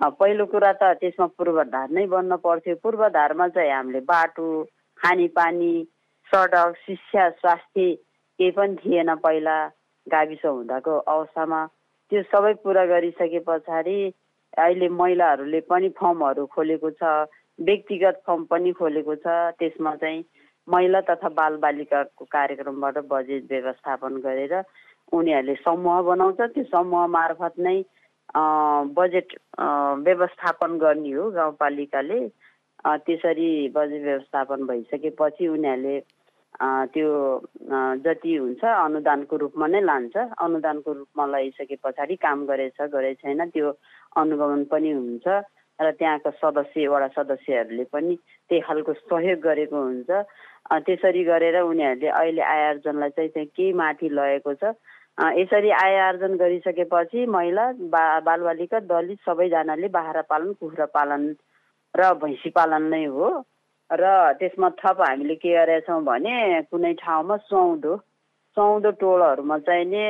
पहिलो 0.00 0.44
कुरा 0.46 0.72
त 0.72 0.82
त्यसमा 1.00 1.26
पूर्वाधार 1.38 1.90
नै 1.90 2.06
बन्न 2.06 2.36
पर्थ्यो। 2.44 2.74
पूर्वाधारमा 2.82 3.48
चाहिँ 3.48 3.72
हामीले 3.72 4.00
बाटो 4.08 4.46
खानेपानी 5.00 5.72
सडक 6.32 6.74
शिक्षा 6.86 7.28
स्वास्थ्य 7.30 7.86
केही 8.38 8.50
पनि 8.56 8.76
थिएन 8.82 9.14
पहिला 9.22 9.56
गाविस 10.06 10.44
हुँदाको 10.44 10.96
अवस्थामा। 11.14 11.60
त्यो 12.10 12.22
सबै 12.32 12.52
पुरा 12.64 12.84
गरिसके 12.86 13.38
पछाडि 13.46 13.98
अहिले 14.58 14.88
महिलाहरूले 14.88 15.60
पनि 15.70 15.88
फर्महरू 16.00 16.46
खोलेको 16.54 16.90
छ 16.98 17.02
व्यक्तिगत 17.58 18.22
फर्म 18.26 18.44
पनि 18.50 18.72
खोलेको 18.80 19.14
छ। 19.14 19.26
त्यसमा 19.60 19.94
चाहिँ 20.02 20.24
महिला 20.68 21.00
तथा 21.08 21.28
बालबालिकाको 21.38 22.24
कार्यक्रमबाट 22.32 22.98
बजेट 23.12 23.42
व्यवस्थापन 23.50 24.16
गरेर 24.26 24.54
उनीहरूले 25.12 25.54
समूह 25.62 26.00
बनाउँछ। 26.08 26.40
त्यो 26.54 26.64
समूह 26.64 27.06
मार्फत 27.16 27.54
नै 27.58 27.80
बजेट 28.34 29.28
व्यवस्थापन 30.06 30.78
गर्ने 30.78 31.12
हो 31.12 31.30
गाउँपालिकाले। 31.30 32.20
त्यसरी 33.06 33.50
बजेट 33.74 34.02
व्यवस्थापन 34.02 34.66
भइसकेपछि 34.66 35.48
उनीहरूले 35.48 36.00
त्यो 36.94 37.10
जति 38.04 38.34
हुन्छ 38.36 38.64
अनुदानको 38.64 39.36
रूपमा 39.36 39.66
नै 39.66 39.80
लान्छ। 39.80 40.16
अनुदानको 40.16 40.92
रूपमा 40.92 41.26
लगाइसके 41.26 41.76
पछाडि 41.84 42.16
काम 42.24 42.44
गरेछ 42.46 42.80
गरे 42.92 43.12
छैन 43.22 43.40
त्यो 43.50 43.68
अनुगमन 44.16 44.64
पनि 44.72 44.90
हुन्छ 44.92 45.26
र 45.78 45.90
त्यहाँका 45.98 46.30
सदस्य 46.42 46.86
वडा 46.88 47.08
सदस्यहरूले 47.16 47.84
पनि 47.92 48.14
त्यही 48.50 48.60
खालको 48.66 48.92
सहयोग 48.92 49.40
गरेको 49.40 49.78
हुन्छ। 49.82 50.10
त्यसरी 50.86 51.22
गरेर 51.24 51.56
उनीहरूले 51.60 52.08
अहिले 52.08 52.42
आयोजनलाई 52.42 53.10
चाहिँ 53.10 53.46
केही 53.56 53.72
माथि 53.72 54.08
लगेको 54.08 54.54
छ। 54.54 54.74
यसरी 55.18 55.70
आय 55.70 55.96
आर्जन 56.00 56.36
गरिसकेपछि 56.36 57.26
महिला 57.28 57.70
बा 57.92 58.02
बालबालिका 58.26 58.78
दलित 58.88 59.18
सबैजनाले 59.26 59.88
बाख्रा 59.88 60.22
पालन 60.30 60.52
कुखुरा 60.60 60.86
पालन 60.94 61.26
र 61.94 62.12
भैँसी 62.16 62.50
पालन 62.50 62.82
नै 62.90 63.04
हो। 63.06 63.28
र 63.90 64.32
त्यसमा 64.40 64.68
थप 64.80 65.00
हामीले 65.00 65.34
के 65.36 65.52
गरेछौँ 65.52 66.02
भने 66.04 66.62
कुनै 66.70 66.92
ठाउँमा 67.00 67.36
सुहाउँदो 67.44 67.96
सुहाउँदो 68.56 68.90
टोलहरूमा 69.00 69.58
चाहिँ 69.68 69.84
नि 69.84 70.04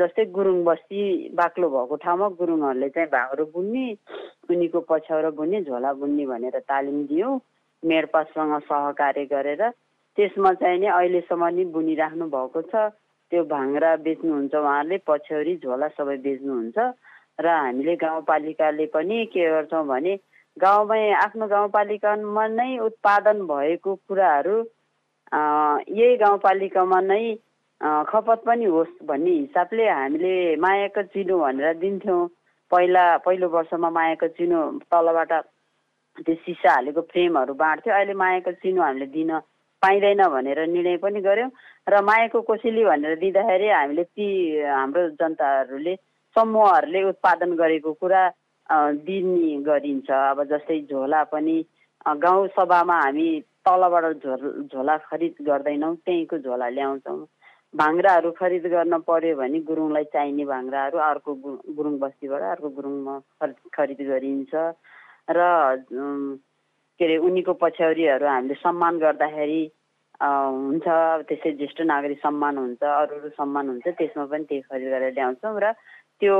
जस्तै 0.00 0.24
गुरुङ 0.32 0.64
बस्ती 0.64 1.02
बाक्लो 1.36 1.68
भएको 1.68 1.96
ठाउँमा 2.00 2.28
गुरुङहरूले 2.40 2.88
चाहिँ 2.88 3.08
भाँगरो 3.12 3.44
बुन्ने 3.52 3.84
उनीको 4.48 4.80
पछ्याउरो 4.88 5.30
बुन्ने 5.36 5.60
झोला 5.68 5.92
बुन्ने 6.00 6.26
भनेर 6.26 6.58
तालिम 6.64 7.04
दियौँ 7.06 7.40
मेडपाससँग 7.82 8.58
सहकार्य 8.64 9.24
गरेर। 9.28 9.62
त्यसमा 10.18 10.52
चाहिँ 10.56 10.78
नि 10.80 10.86
अहिलेसम्म 10.88 11.48
नि 11.54 11.64
बुनिराख्नु 11.76 12.26
भएको 12.32 12.62
छ। 12.72 12.88
त्यो 13.32 13.42
भाङ्रा 13.46 13.90
बेच्नुहुन्छ 14.04 14.54
उहाँहरूले 14.54 14.98
पछ्यौरी 15.06 15.54
झोला 15.58 15.88
सबै 15.90 16.16
बेच्नुहुन्छ 16.24 16.78
र 17.38 17.46
हामीले 17.50 17.94
गाउँपालिकाले 17.96 18.86
पनि 18.94 19.18
के 19.32 19.44
गर्छौँ 19.50 19.86
भने 19.86 20.14
गाउँमै 20.56 21.02
आफ्नो 21.18 21.46
गाउँपालिकामा 21.48 22.46
नै 22.54 22.70
उत्पादन 22.86 23.46
भएको 23.46 23.94
कुराहरू 24.08 24.56
यही 25.94 26.16
गाउँपालिकामा 26.16 27.00
नै 27.02 27.22
खपत 27.80 28.42
पनि 28.46 28.64
होस् 28.66 28.98
भन्ने 29.04 29.30
हिसाबले 29.32 29.88
हामीले 29.88 30.34
मायाको 30.56 31.02
चिनो 31.12 31.38
भनेर 31.38 31.78
दिन्थ्यौँ। 31.78 32.28
पहिला 32.70 33.04
पहिलो 33.24 33.48
वर्षमा 33.48 33.90
मायाको 33.90 34.28
चिनो 34.36 34.60
तलबाट 34.90 35.32
त्यो 36.18 36.34
सिसा 36.44 36.72
हालेको 36.72 37.00
फ्रेमहरू 37.10 37.54
बाँड्थ्यो 37.54 37.94
अहिले 37.94 38.14
मायाको 38.14 38.52
चिनो 38.62 38.82
हामीले 38.82 39.06
दिन 39.14 39.30
पाइँदैन 39.82 40.22
भनेर 40.28 40.58
निर्णय 40.68 40.96
पनि 41.02 41.20
गऱ्यौँ 41.20 41.50
र 41.88 42.00
मायाको 42.04 42.40
कोसेली 42.48 42.84
भनेर 42.84 43.16
दिँदाखेरि 43.18 43.68
हामीले 43.68 44.04
ती 44.04 44.26
हाम्रो 44.60 45.08
जनताहरूले 45.20 45.94
समूहहरूले 46.36 47.02
उत्पादन 47.08 47.50
गरेको 47.56 47.92
कुरा 48.00 48.22
दिने 49.02 49.56
गरिन्छ। 49.66 50.10
अब 50.10 50.42
जस्तै 50.52 50.78
झोला 50.90 51.22
पनि 51.32 51.56
गाउँ 52.06 52.46
सभामा 52.56 52.96
हामी 53.00 53.28
तलबाट 53.66 54.04
झो 54.24 54.36
झोला 54.68 54.96
खरिद 55.08 55.34
गर्दैनौँ 55.46 55.94
त्यहीँको 55.96 56.38
झोला 56.38 56.68
ल्याउँछौँ। 56.68 57.26
भाङ्राहरू 57.74 58.30
खरिद 58.38 58.66
गर्न 58.66 58.98
पर्यो 59.08 59.36
भने 59.36 59.58
गुरुङलाई 59.66 60.04
चाहिने 60.12 60.44
भाङ्राहरू 60.44 60.98
अर्को 60.98 61.34
गुरुङ 61.76 61.98
बस्तीबाट 61.98 62.42
अर्को 62.42 62.68
गुरुङमा 62.78 63.14
खरिद 63.74 64.00
गरिन्छ। 64.08 64.54
र 65.30 65.40
के 67.00 67.04
अरे 67.04 67.16
उनीको 67.16 67.52
पछ्यौरीहरू 67.56 68.26
हामीले 68.28 68.54
सम्मान 68.60 68.98
गर्दाखेरि 69.00 69.62
हुन्छ 70.20 70.86
त्यसै 71.28 71.50
ज्येष्ठ 71.56 71.80
नागरिक 71.88 72.18
सम्मान 72.20 72.58
हुन्छ 72.58 72.82
अरू 72.84 73.14
अरू 73.18 73.28
सम्मान 73.40 73.68
हुन्छ 73.68 73.88
त्यसमा 73.88 74.24
पनि 74.28 74.44
त्यही 74.44 74.60
खरिद 74.68 74.88
गरेर 74.92 75.12
ल्याउँछौँ 75.16 75.60
र 75.64 75.72
त्यो 76.20 76.36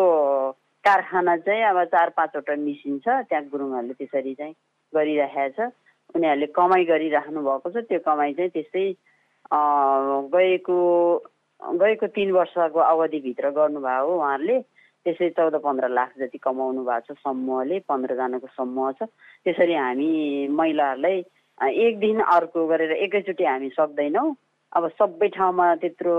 कारखाना 0.85 1.37
चाहिँ 1.49 1.63
अब 1.65 1.79
चार 1.89 2.09
पाँचवटा 2.13 2.57
मिसिन 2.61 2.99
छ 3.01 3.09
त्यहाँ 3.29 3.49
गुरुङहरूले 3.49 3.95
त्यसरी 3.97 4.35
चाहिँ 4.37 4.55
गरिराखेको 4.93 5.49
छ। 5.57 5.73
उनीहरूले 6.15 6.47
कमाइ 6.53 6.85
गरिराख्नु 6.93 7.41
भएको 7.41 7.69
छ 7.73 7.77
त्यो 7.89 7.99
कमाइ 8.05 8.33
चाहिँ 8.37 8.51
त्यस्तै 8.53 8.85
गएको 10.37 10.79
गएको 11.81 12.07
तिन 12.17 12.31
वर्षको 12.37 12.81
अवधिभित्र 12.85 13.51
गर्नुभयो 13.57 14.13
उहाँहरूले। 14.17 14.59
त्यसै 15.07 15.29
चौध 15.39 15.55
पन्ध्र 15.65 15.89
लाख 15.89 16.13
जति 16.19 16.39
कमाउनु 16.39 16.85
भएको 16.85 17.15
छ 17.15 17.19
समूहले 17.25 17.79
पन्ध्रजनाको 17.89 18.49
समूह 18.57 18.93
छ। 18.93 19.09
त्यसरी 19.45 19.75
हामी 19.75 20.11
महिलाहरूलाई 20.61 21.19
एक 21.87 21.99
दिन 22.01 22.21
अर्को 22.37 22.67
गरेर 22.67 22.93
एकैचोटि 23.05 23.45
हामी 23.45 23.69
सक्दैनौँ। 23.81 24.29
अब 24.73 24.87
सबै 24.95 25.29
ठाउँमा 25.35 25.65
त्यत्रो 25.83 26.15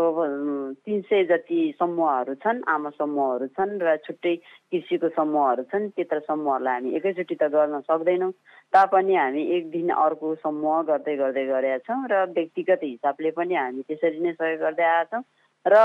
तिन 0.84 1.02
सय 1.08 1.24
जति 1.24 1.60
समूहहरू 1.80 2.34
छन् 2.44 2.60
आमा 2.68 2.90
समूहहरू 3.00 3.48
छन् 3.56 3.80
र 3.80 3.96
छुट्टै 4.06 4.36
कृषिको 4.36 5.10
समूहहरू 5.16 5.64
छन् 5.72 5.90
त्यत्र 5.96 6.20
समूहहरूलाई 6.28 6.76
हामी 6.76 6.96
एकैचोटि 7.00 7.36
त 7.36 7.48
गर्न 7.54 7.80
सक्दैनौँ। 7.88 8.32
तापनि 8.74 9.16
हामी 9.16 9.44
एक 9.56 9.70
दिन 9.72 9.90
अर्को 9.96 10.36
समूह 10.44 10.82
गर्दै 10.90 11.16
गर्दै 11.24 11.46
गरेका 11.48 11.78
छौँ 11.88 12.02
र 12.12 12.26
व्यक्तिगत 12.36 12.84
हिसाबले 12.84 13.32
पनि 13.40 13.56
हामी 13.56 13.82
त्यसरी 13.88 14.20
नै 14.20 14.34
सहयोग 14.36 14.60
गर्दै 14.60 14.84
आएका 14.84 15.06
छौँ। 15.16 15.24
र 15.66 15.76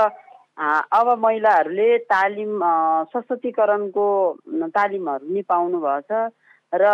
अब 0.57 1.07
महिलाहरूले 1.19 1.97
तालिम 2.05 2.61
सशक्तिकरणको 3.09 4.05
तालिमहरू 4.73 5.33
नि 5.33 5.41
पाउनुभएको 5.43 6.01
छ 6.03 6.21
र 6.73 6.93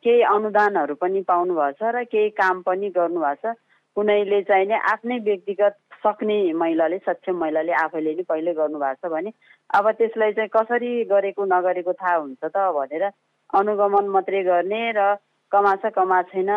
केही 0.00 0.22
अनुदानहरू 0.28 0.94
पनि 0.96 1.20
पाउनुभएको 1.24 1.76
छ 1.80 1.92
र 1.92 2.04
केही 2.06 2.30
काम 2.34 2.62
पनि 2.62 2.90
गर्नुभएको 2.90 3.36
छ 3.44 3.54
कुनैले 3.96 4.40
चाहिने 4.42 4.78
आफ्नै 4.86 5.18
व्यक्तिगत 5.22 5.76
सक्ने 6.04 6.38
महिलाले 6.54 6.98
सक्षम 7.00 7.36
महिलाले 7.36 7.72
आफैले 7.78 8.14
नै 8.14 8.24
पहिले 8.24 8.54
गर्नुभएको 8.54 9.08
छ 9.08 9.12
भने 9.12 9.32
अब 9.70 9.90
त्यसलाई 9.92 10.32
चाहिँ 10.32 10.50
कसरी 10.50 10.92
गरेको 11.06 11.44
नगरेको 11.46 11.92
थाहा 11.94 12.16
हुन्छ 12.16 12.44
त 12.46 12.66
भनेर 12.72 13.08
अनुगमन 13.52 14.08
मात्रै 14.10 14.42
गर्ने 14.44 14.84
र 14.92 15.14
कमाछ 15.52 15.90
कमा 15.94 16.22
छैन 16.28 16.52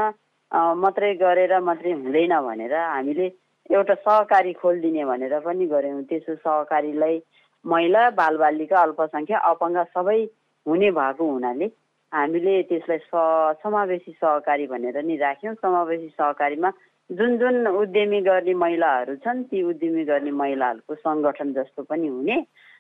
मात्रै 0.80 1.14
गरेर 1.18 1.60
मात्रै 1.62 1.92
हुँदैन 1.94 2.40
भनेर 2.42 2.76
हामीले 2.82 3.28
एउटा 3.70 3.94
सहकारी 3.96 4.54
खोलिदिने 4.54 5.06
भनेर 5.06 5.40
पनि 5.40 5.66
गऱ्यौँ। 5.68 6.04
त्यसो 6.10 6.36
सहकारीलाई 6.36 7.22
महिला 7.66 8.10
बालबालिका 8.20 8.82
अल्पसङ्ख्या 8.82 9.38
अपाङ्ग 9.52 9.78
सबै 9.94 10.20
हुने 10.66 10.92
भएको 10.92 11.26
हुनाले 11.32 11.68
हामीले 12.12 12.54
त्यसलाई 12.70 13.00
स 13.04 13.24
समावेशी 13.64 14.12
सहकारी 14.14 14.68
भनेर 14.68 14.98
नि 15.04 15.16
राख्यौँ। 15.18 15.56
समावेशी 15.56 16.10
सहकारीमा 16.10 16.72
जुन 17.10 17.38
जुन 17.38 17.68
उद्यमी 17.68 18.22
गर्ने 18.22 18.54
महिलाहरू 18.54 19.16
छन् 19.26 19.44
ती 19.50 19.62
उद्यमी 19.64 20.04
गर्ने 20.06 20.32
महिलाहरूको 20.32 20.96
सङ्गठन 20.98 21.54
जस्तो 21.54 21.84
पनि 21.90 22.08
हुने 22.08 22.38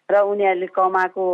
र 0.09 0.21
उनीहरूले 0.21 0.67
कमाएको 0.69 1.25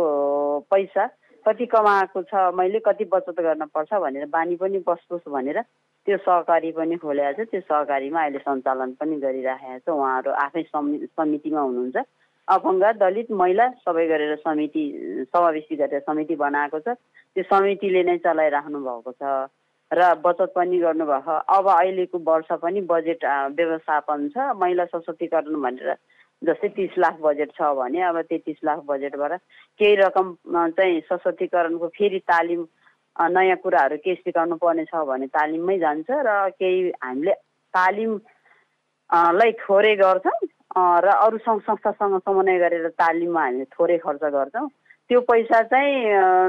पैसा 0.70 1.06
कति 1.46 1.66
कमाएको 1.66 2.22
छ 2.22 2.34
मैले 2.54 2.78
कति 2.80 3.04
बचत 3.12 3.40
गर्न 3.40 3.64
पर्छ 3.68 4.00
भनेर 4.00 4.26
बानी 4.28 4.56
पनि 4.56 4.78
बस्तोस् 4.86 5.28
भनेर 5.28 5.60
त्यो 6.06 6.16
सहकारी 6.18 6.70
पनि 6.72 6.96
खोलेको 6.98 7.44
छ। 7.44 7.48
त्यो 7.50 7.60
सहकारीमा 7.60 8.20
अहिले 8.22 8.38
सञ्चालन 8.42 8.90
पनि 9.00 9.16
गरिराखेको 9.24 9.78
छ। 9.78 9.88
उहाँहरू 9.94 10.30
आफै 10.44 10.62
समि 10.68 10.96
समितिमा 11.14 11.60
हुनुहुन्छ। 11.60 11.96
अपाङ्ग 12.48 12.84
दलित 12.98 13.30
महिला 13.30 13.66
सबै 13.86 14.06
गरेर 14.10 14.36
समिति 14.42 14.84
समावेशी 15.30 15.76
गरेर 15.76 16.00
समिति 16.06 16.34
बनाएको 16.36 16.78
छ। 16.80 16.98
त्यो 17.34 17.42
समितिले 17.46 18.02
नै 18.02 18.18
चलाइराख्नु 18.26 18.78
भएको 18.82 19.12
छ। 19.12 19.22
र 19.90 20.00
बचत 20.24 20.52
पनि 20.56 20.78
गर्नुभएको। 20.80 21.34
अब 21.54 21.66
अहिलेको 21.70 22.18
वर्ष 22.18 22.50
पनि 22.64 22.80
बजेट 22.90 23.24
व्यवस्थापन 23.56 24.28
छ। 24.34 24.50
महिला 24.58 24.84
सशक्तिकरण 24.90 25.54
भनेर 25.62 25.94
जस्तै 26.42 26.68
तिस 26.74 26.98
लाख 26.98 27.16
बजेट 27.22 27.50
छ 27.54 27.62
भने 27.78 28.00
अब 28.02 28.20
तेत्तिस 28.26 28.58
लाख 28.64 28.78
बजेटबाट 28.90 29.32
केही 29.78 29.94
रकम 29.96 30.26
चाहिँ 30.74 31.00
सशक्तिकरणको 31.06 31.88
फेरि 31.94 32.18
तालिम 32.26 32.64
नयाँ 33.16 33.56
कुराहरू 33.62 33.96
के 34.04 34.14
सिकाउनु 34.16 34.56
पर्ने 34.56 34.84
छ 34.84 35.04
भने 35.06 35.26
तालिममै 35.36 35.78
जान्छ 35.78 36.10
र 36.10 36.30
केही 36.58 36.90
हामीले 37.04 37.32
तालिम 37.74 38.12
लाई 39.38 39.52
थोरै 39.60 39.94
गर्छौँ 39.96 40.38
र 41.04 41.08
अरू 41.16 41.38
सङ्घ 41.44 41.60
संस्थासँग 41.62 42.18
समन्वय 42.24 42.58
गरेर 42.58 42.88
तालिममा 42.96 43.42
हामीले 43.42 43.64
थोरै 43.76 43.98
खर्च 44.04 44.24
गर्छौँ। 44.36 44.68
त्यो 45.10 45.20
पैसा 45.28 45.60
चाहिँ 45.68 45.92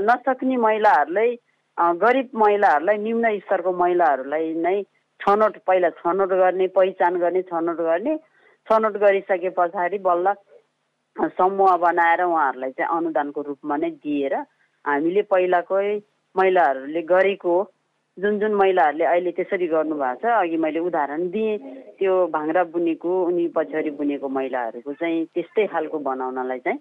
नसक्ने 0.08 0.58
महिलाहरूलाई 0.58 1.36
गरिब 2.00 2.29
महिलाहरूलाई 2.36 2.98
निम्न 2.98 3.38
स्तरको 3.39 3.72
महिलाहरूलाई 3.74 4.53
नै 4.63 4.82
छनौट 5.20 5.58
पहिला 5.67 5.89
छनौट 6.00 6.32
गर्ने 6.41 6.67
पहिचान 6.77 7.17
गर्ने 7.20 7.41
छनौट 7.51 7.77
गर्ने 7.89 8.15
छनौट 8.67 8.98
गरिसके 9.03 9.50
पछाडि 9.60 9.98
बल्ल 10.08 10.34
समूह 11.38 11.75
बनाएर 11.77 12.22
उहाँहरूलाई 12.24 12.72
चाहिँ 12.79 12.98
अनुदानको 12.98 13.41
रूपमा 13.50 13.77
नै 13.77 13.89
दिएर 14.00 14.36
हामीले 14.86 15.22
पहिलाकै 15.34 16.00
महिलाहरूले 16.36 17.02
गरेको 17.13 17.56
जुन 18.18 18.40
जुन 18.40 18.54
महिलाहरूले 18.56 19.06
अहिले 19.06 19.32
त्यसरी 19.38 19.68
गर्नुभएको 19.68 20.22
छ 20.22 20.34
अघि 20.40 20.58
मैले 20.66 20.80
उदाहरण 20.88 21.30
दिएँ 21.34 21.58
त्यो 22.00 22.13
भाङ्रा 22.36 22.63
बुनेको 22.74 23.12
उनी 23.25 23.48
पछाडि 23.56 23.90
बुनेको 24.00 24.30
महिलाहरूको 24.38 24.94
चाहिँ 25.02 25.25
त्यस्तै 25.34 25.66
खालको 25.74 26.00
बनाउनलाई 26.10 26.60
चाहिँ 26.68 26.80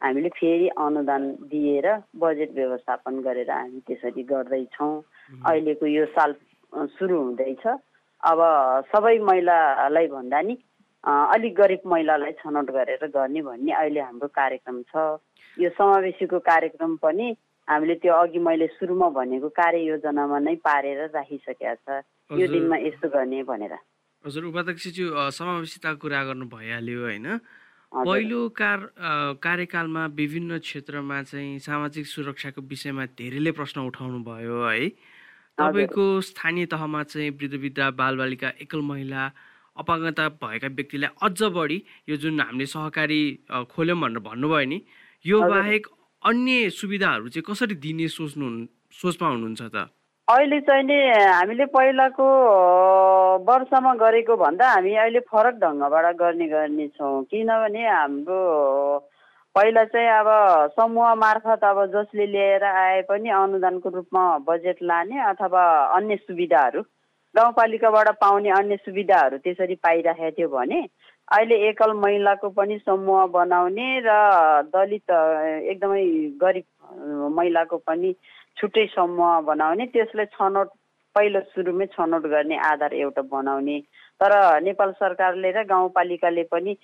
हामीले 0.00 0.28
फेरि 0.38 0.68
अनुदान 0.82 1.30
दिएर 1.50 1.86
बजेट 2.18 2.50
व्यवस्थापन 2.54 3.20
गरेर 3.22 3.50
हामी 3.50 3.80
त्यसरी 3.86 4.22
गर्दैछौँ। 4.30 4.94
अहिलेको 5.46 5.86
यो 5.86 6.04
साल 6.16 6.34
सुरु 6.98 7.18
हुँदैछ। 7.22 7.64
अब 8.22 8.40
सबै 8.90 9.18
महिलालाई 9.30 10.06
भन्दा 10.06 10.40
नि 10.42 10.56
अलिक 11.04 11.54
गरिब 11.54 11.82
महिलालाई 11.86 12.32
छनौट 12.42 12.70
गरेर 12.70 13.06
गर्ने 13.14 13.42
भन्ने 13.42 13.72
अहिले 13.72 14.00
हाम्रो 14.00 14.28
कार्यक्रम 14.34 14.82
छ। 14.90 15.22
यो 15.56 15.70
समावेशीको 15.78 16.38
कार्यक्रम 16.50 16.96
पनि 17.02 17.28
हामीले 17.72 17.94
त्यो 18.04 18.12
अघि 18.12 18.38
मैले 18.38 18.66
सुरुमा 18.76 19.08
भनेको 19.16 19.48
कार्ययोजनामा 19.60 20.38
नै 20.46 20.54
पारेर 20.60 21.00
राखिसकेका 21.16 21.74
छ। 21.74 22.04
यो 22.30 22.46
दिनमा 22.52 22.76
यस्तो 22.86 23.08
गर्ने 23.16 23.42
भनेर। 23.48 23.74
हजुर 24.24 24.44
उपाध्यक्षज्यू 24.52 25.06
समावेशिताको 25.40 25.98
कुरा 26.04 26.20
गर्नु 26.28 26.46
भइहाल्यो 26.52 27.00
होइन। 27.02 27.26
पहिलो 27.92 28.40
कार 28.56 28.78
कार्यकालमा 29.44 30.02
विभिन्न 30.16 30.58
क्षेत्रमा 30.64 31.16
चाहिँ 31.28 31.58
सामाजिक 31.60 32.06
सुरक्षाको 32.08 32.60
विषयमा 32.64 33.04
धेरैले 33.20 33.52
प्रश्न 33.52 33.80
उठाउनु 33.84 34.18
भयो 34.24 34.60
है 34.64 34.88
तपाईँको 35.60 36.04
स्थानीय 36.24 36.66
तहमा 36.72 37.02
चाहिँ 37.12 37.30
वृद्ध 37.36 37.54
वृद्ध 37.54 37.80
बालबालिका 37.92 38.48
एकल 38.64 38.80
महिला 38.80 39.22
अपाङ्गता 39.76 40.28
भएका 40.40 40.68
व्यक्तिलाई 40.72 41.10
अझ 41.20 41.42
बढी 41.52 41.78
यो 42.08 42.16
जुन 42.16 42.40
हामीले 42.40 42.66
सहकारी 42.66 43.20
खोल्यौँ 43.68 43.98
भनेर 44.00 44.24
भन्नुभयो 44.24 44.68
नि 44.72 44.78
यो 45.24 45.40
बाहेक 45.52 45.86
अन्य 46.22 46.70
सुविधाहरू 46.70 47.28
चाहिँ 47.28 47.44
कसरी 47.46 47.74
दिने 47.82 48.06
सोच्नु 48.08 48.46
सोचमा 48.94 49.28
हुनुहुन्छ 49.28 49.62
त? 49.74 49.90
अहिले 50.28 50.60
चाहिँ 50.60 50.84
नि 50.84 50.98
हामीले 51.18 51.64
पहिलाको 51.74 52.26
वर्षमा 53.48 53.94
गरेको 54.02 54.36
भन्दा 54.36 54.68
हामी 54.70 54.94
अहिले 54.94 55.20
फरक 55.26 55.54
ढङ्गबाट 55.62 56.06
गर्ने 56.16 56.46
गर्ने 56.48 56.86
छौँ। 56.88 57.22
किनभने 57.26 57.82
हाम्रो 57.88 58.38
पहिला 59.54 59.84
चाहिँ 59.84 60.08
अब 60.08 60.28
समूह 60.78 61.14
मार्फत 61.14 61.64
अब 61.64 61.84
जसले 61.94 62.26
लिएर 62.26 62.64
आए 62.64 63.02
पनि 63.10 63.28
अनुदानको 63.42 63.88
रूपमा 63.88 64.22
बजेट 64.48 64.78
लाने 64.82 65.18
अथवा 65.30 65.64
अन्य 65.96 66.16
सुविधाहरू 66.16 66.82
गाउँपालिकाबाट 67.34 68.08
पाउने 68.20 68.50
अन्य 68.60 68.76
सुविधाहरू 68.76 69.38
त्यसरी 69.44 69.74
पाइराखेको 69.74 70.30
थियो 70.38 70.48
भने 70.48 70.80
अहिले 71.32 71.56
एकल 71.68 71.92
महिलाको 71.96 72.48
पनि 72.56 72.76
समूह 72.78 73.26
बनाउने 73.32 73.88
र 74.04 74.12
दलित 74.68 75.10
एकदमै 75.72 76.04
गरिब 76.42 76.64
महिलाको 77.36 77.76
पनि 77.88 78.12
छुट्टै 78.56 78.86
समूह 78.94 79.40
बनाउने। 79.48 79.86
त्यसले 79.96 80.24
छनौट 80.36 80.68
पहिलो 81.16 81.40
सुरुमै 81.54 81.86
छनौट 81.96 82.26
गर्ने 82.34 82.56
आधार 82.68 82.94
एउटा 82.94 83.22
बनाउने। 83.32 83.78
तर 84.20 84.32
नेपाल 84.62 84.92
सरकारले 85.00 85.50
र 85.56 85.64
गाउँपालिकाले 85.72 86.42
पनि 86.52 86.76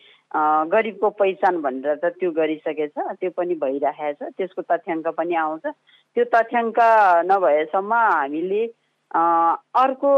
गरिबको 0.73 1.11
पहिचान 1.21 1.61
भनेर 1.63 1.95
त 2.03 2.17
त्यो 2.17 2.31
गरिसकेछ 2.41 2.97
त्यो 3.21 3.31
पनि 3.37 3.55
भइराखेको 3.63 4.25
छ 4.25 4.33
त्यसको 4.37 4.63
तथ्याङ्क 4.73 5.09
पनि 5.19 5.35
आउँछ। 5.45 5.65
त्यो 6.17 6.25
तथ्याङ्क 6.35 6.79
नभएसम्म 7.31 7.93
हामीले 7.95 8.65
अर्को 9.13 10.11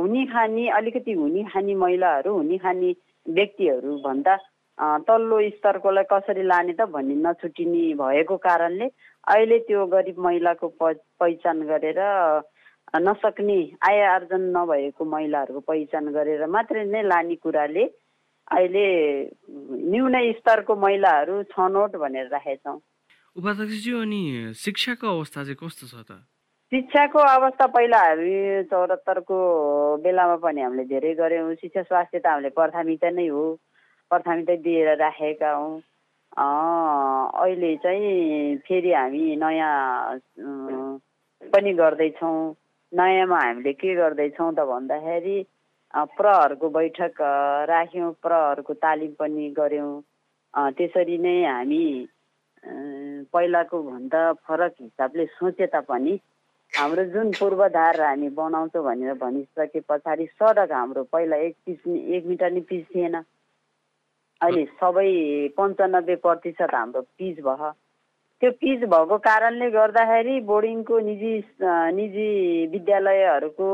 हुने 0.00 0.24
खाने 0.32 0.68
अलिकति 0.76 1.12
हुने 1.12 1.42
खाने 1.52 1.74
महिलाहरू 1.74 2.32
हुने 2.34 2.58
खाने 2.58 2.92
व्यक्तिहरू 3.26 3.96
भन्दा 4.04 4.36
तल्लो 5.08 5.40
स्तरकोलाई 5.50 6.04
कसरी 6.12 6.42
लाने 6.42 6.72
त 6.72 6.88
भन्ने 6.92 7.14
नछुटिने 7.26 7.82
भएको 7.94 8.36
कारणले 8.46 8.86
अहिले 9.28 9.58
त्यो 9.68 9.86
गरिब 9.86 10.18
महिलाको 10.18 10.68
पहिचान 10.80 11.60
गरेर 11.70 12.00
नसक्ने 12.98 13.58
आय 13.88 14.00
आर्जन 14.12 14.42
नभएको 14.56 15.04
महिलाहरूको 15.04 15.60
पहिचान 15.68 16.08
गरेर 16.12 16.46
मात्रै 16.46 16.84
नै 16.84 17.02
लाने 17.02 17.34
कुराले 17.44 17.84
अहिले 18.50 18.86
न्यून 19.92 20.16
स्तरको 20.38 20.76
महिलाहरू 20.76 21.42
छनौट 21.52 21.96
भनेर 21.96 22.26
राखेका 22.32 22.62
छौँ 22.64 22.78
उपाध्यक्षज्यू 23.36 24.00
अनि 24.00 24.22
शिक्षाको 24.58 25.06
अवस्था 25.06 25.44
चाहिँ 25.44 25.60
कस्तो 25.62 25.86
छ 25.86 25.94
त? 26.08 26.24
शिक्षाको 26.72 27.18
अवस्था 27.18 27.66
पहिला 27.74 27.98
हामी 27.98 28.62
चौरात्तरको 28.70 29.36
बेलामा 30.02 30.36
पनि 30.42 30.60
हामीले 30.62 30.84
धेरै 30.86 31.14
गऱ्यौँ। 31.20 31.54
शिक्षा 31.58 31.82
स्वास्थ्य 31.82 32.18
त 32.18 32.26
हामीले 32.26 32.50
प्राथमिकता 32.54 33.10
नै 33.10 33.26
हो। 33.26 33.42
प्राथमिकता 34.10 34.54
दिएर 34.62 34.88
राखेका 35.02 35.50
हौँ। 35.50 35.74
अहिले 37.42 37.74
चाहिँ 37.82 38.56
फेरि 38.66 38.92
हामी 38.92 39.24
नयाँ 39.42 40.18
पनि 41.42 41.72
गर्दैछौँ। 41.82 42.38
नयाँमा 42.92 43.38
हामीले 43.42 43.72
के 43.74 43.94
गर्दैछौँ 43.98 44.52
त 44.54 44.60
भन्दाखेरि 44.70 45.36
प्रहरूको 46.22 46.68
बैठक 46.70 47.18
राख्यौँ। 47.66 48.12
प्रहरूको 48.22 48.74
तालिम 48.78 49.12
पनि 49.18 49.50
गऱ्यौँ। 49.58 49.92
त्यसरी 50.78 51.18
नै 51.18 51.36
हामी 51.50 51.84
पहिलाको 53.34 53.82
भन्दा 53.82 54.22
फरक 54.46 54.74
हिसाबले 54.80 55.26
सोचे 55.34 55.66
तापनि 55.74 56.18
हाम्रो 56.78 57.04
जुन 57.12 57.30
पूर्वाधार 57.38 58.00
हामी 58.00 58.28
बनाउँछौँ 58.30 58.82
भनेर 58.84 59.14
भनिसके 59.18 59.80
पछाडि 59.88 60.26
सडक 60.38 60.72
हाम्रो 60.72 61.02
पहिला 61.12 61.36
एक 61.46 61.56
पिस 61.66 61.86
एक 61.88 62.26
मिटर 62.26 62.50
नि 62.52 62.60
पिस 62.70 62.84
थिएन। 62.94 63.14
अहिले 64.40 64.64
सबै 64.78 65.10
पन्चानब्बे 65.56 66.16
प्रतिशत 66.24 66.74
हाम्रो 66.74 67.02
पिच 67.18 67.40
भयो। 67.42 67.70
त्यो 68.42 68.50
पिच 68.60 68.80
भएको 68.88 69.18
कारणले 69.18 69.70
गर्दाखेरि 69.70 70.40
बोर्डिङको 70.46 70.98
निजी 71.10 71.34
निजी 71.98 72.30
विद्यालयहरूको 72.72 73.68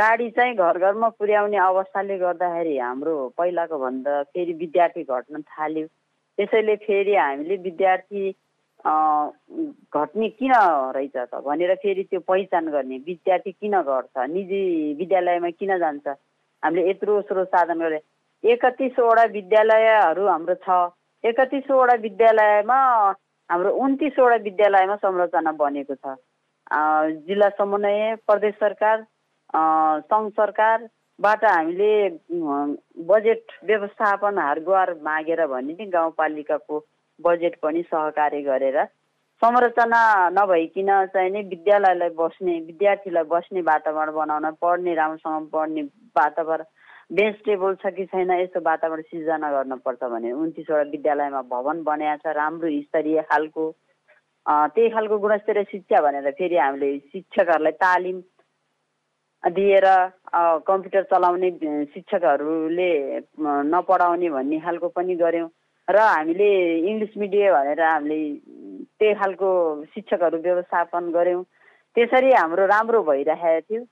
गाडी 0.00 0.28
चाहिँ 0.34 0.54
घर 0.56 0.78
घरमा 0.78 1.08
पुर्याउने 1.20 1.56
अवस्थाले 1.68 2.18
गर्दाखेरि 2.18 2.76
हाम्रो 2.78 3.16
पहिलाको 3.38 3.78
भन्दा 3.78 4.22
फेरि 4.32 4.52
विद्यार्थी 4.64 5.02
घट्न 5.04 5.42
थाल्यो। 5.54 5.86
त्यसैले 5.86 6.76
फेरि 6.88 7.14
हामीले 7.14 7.56
विद्यार्थी 7.68 8.30
घट्ने 8.86 10.28
किन 10.38 10.52
रहेछ 10.96 11.16
त? 11.16 11.34
भनेर 11.46 11.74
फेरि 11.82 12.02
त्यो 12.10 12.20
पहिचान 12.28 12.68
गर्ने 12.70 12.96
विद्यार्थी 13.06 13.52
किन 13.52 13.80
घट्छ? 13.82 14.16
निजी 14.30 14.62
विद्यालयमा 14.98 15.50
किन 15.58 15.78
जान्छ? 15.78 16.06
हामीले 16.62 16.88
यत्रो 16.90 17.20
स्रोत 17.22 17.48
साधन 17.48 17.78
गरेर 17.80 18.00
एकतिसवटा 18.44 19.24
विद्यालयहरू 19.34 20.26
हाम्रो 20.26 20.54
छ। 20.64 20.68
एकतिसवटा 21.24 21.94
विद्यालयमा 22.06 22.78
हाम्रो 23.50 23.70
उन्तिसवटा 23.84 24.36
विद्यालयमा 24.46 24.96
संरचना 25.02 25.52
बनेको 25.58 25.94
छ। 25.94 26.14
जिल्ला 27.26 27.48
समन्वय 27.58 28.14
प्रदेश 28.26 28.54
सरकार 28.60 29.02
सङ्घ 30.12 30.28
सरकारबाट 30.38 31.44
हामीले 31.44 31.92
बजेट 33.10 33.52
व्यवस्थापन 33.64 34.38
हारगुहार 34.38 34.94
मागेर 35.02 35.46
भने 35.46 35.72
नि 35.78 35.86
गाउँपालिकाको 35.90 36.78
बजेट 37.20 37.56
पनि 37.62 37.82
सहकार्य 37.82 38.40
गरेर 38.42 38.84
संरचना 39.42 40.02
नभइकन 40.30 40.90
चाहिँ 41.14 41.30
नि 41.30 41.42
विद्यालयलाई 41.50 42.10
बस्ने 42.18 42.58
विद्यार्थीलाई 42.60 43.24
बस्ने 43.30 43.60
वातावरण 43.68 44.12
बनाउन 44.14 44.50
पढ्ने 44.62 44.94
राम्रोसँग 44.94 45.48
पढ्ने 45.52 45.82
वातावरण 46.16 46.64
बेन्च 47.18 47.36
टेबल 47.44 47.74
छ 47.82 47.92
कि 47.96 48.04
छैन 48.06 48.30
यस्तो 48.30 48.60
वातावरण 48.60 49.02
सिर्जना 49.02 49.50
गर्नुपर्छ 49.52 50.02
भने 50.04 50.32
उन्तिसवटा 50.32 50.90
विद्यालयमा 50.90 51.42
भवन 51.52 51.82
बनाएको 51.84 52.22
छ 52.24 52.34
राम्रो 52.36 52.70
स्तरीय 52.80 53.20
खालको 53.30 53.70
त्यही 54.46 54.88
खालको 54.90 55.18
गुणस्तरीय 55.18 55.64
शिक्षा 55.70 56.00
भनेर 56.02 56.30
फेरि 56.38 56.56
हामीले 56.56 56.90
शिक्षकहरूलाई 56.98 57.72
तालिम 57.84 58.20
दिएर 59.44 59.86
कम्प्युटर 60.66 61.02
चलाउने 61.12 61.50
शिक्षकहरूले 61.94 62.90
नपढाउने 63.72 64.30
भन्ने 64.30 64.60
खालको 64.60 64.88
पनि 64.98 65.14
गऱ्यौँ। 65.16 65.48
र 65.88 65.98
हामीले 65.98 66.48
इङ्ग्लिस 66.88 67.16
मिडियम 67.16 67.54
भनेर 67.54 67.80
हामीले 67.82 68.18
त्यही 69.00 69.14
खालको 69.20 69.50
शिक्षकहरू 69.94 70.38
व्यवस्थापन 70.46 71.04
गऱ्यौँ। 71.12 71.44
त्यसरी 71.96 72.32
हाम्रो 72.32 72.66
राम्रो 72.66 73.02
भइरहेको 73.02 73.60
थियो। 73.68 73.82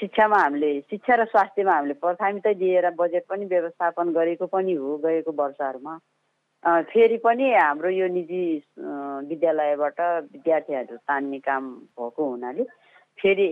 शिक्षामा 0.00 0.38
हामीले 0.38 0.70
शिक्षा 0.90 1.14
र 1.16 1.24
स्वास्थ्यमा 1.32 1.72
हामीले 1.74 1.94
प्राथमिकता 2.04 2.52
दिएर 2.60 2.90
बजेट 3.00 3.24
पनि 3.30 3.44
व्यवस्थापन 3.44 4.12
गरेको 4.12 4.46
पनि 4.46 4.74
हो 4.74 4.96
गएको 5.04 5.32
वर्षहरूमा। 5.40 5.94
फेरि 6.64 7.16
पनि 7.24 7.52
हाम्रो 7.54 7.90
यो 7.90 8.06
निजी 8.08 8.44
विद्यालयबाट 9.30 10.00
विद्यार्थीहरू 10.32 10.96
तान्ने 11.08 11.38
काम 11.38 11.64
भएको 11.96 12.24
हुनाले 12.30 12.64
फेरि 13.18 13.48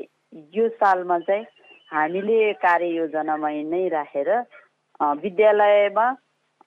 यो 0.53 0.68
सालमा 0.81 1.18
चाहिँ 1.29 1.44
हामीले 1.90 2.53
कार्ययोजनामा 2.64 3.50
नै 3.70 3.88
राखेर 3.88 4.31
विद्यालयमा 5.22 6.07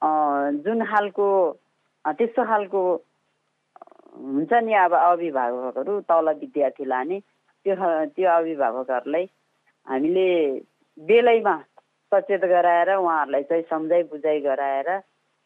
जुन 0.01 0.85
खालको 0.85 1.27
त्यस्तो 2.05 2.43
खालको 2.45 2.81
हुन्छ 4.17 4.53
नि 4.61 4.73
अब 4.75 4.93
अभिभावकहरू 4.95 5.99
तल 6.03 6.29
विद्यार्थी 6.35 6.85
लाने 6.85 7.19
त्यो 7.65 7.75
त्यो 8.07 8.29
अभिभावकहरूलाई 8.31 9.25
हामीले 9.87 10.27
बेलैमा 10.97 11.57
सचेत 12.11 12.45
गराएर 12.45 12.93
उहाँहरूलाई 12.95 13.43
चाहिँ 13.43 13.63
सम्झाइ 13.63 14.03
बुझाइ 14.05 14.39
गराएर 14.41 14.89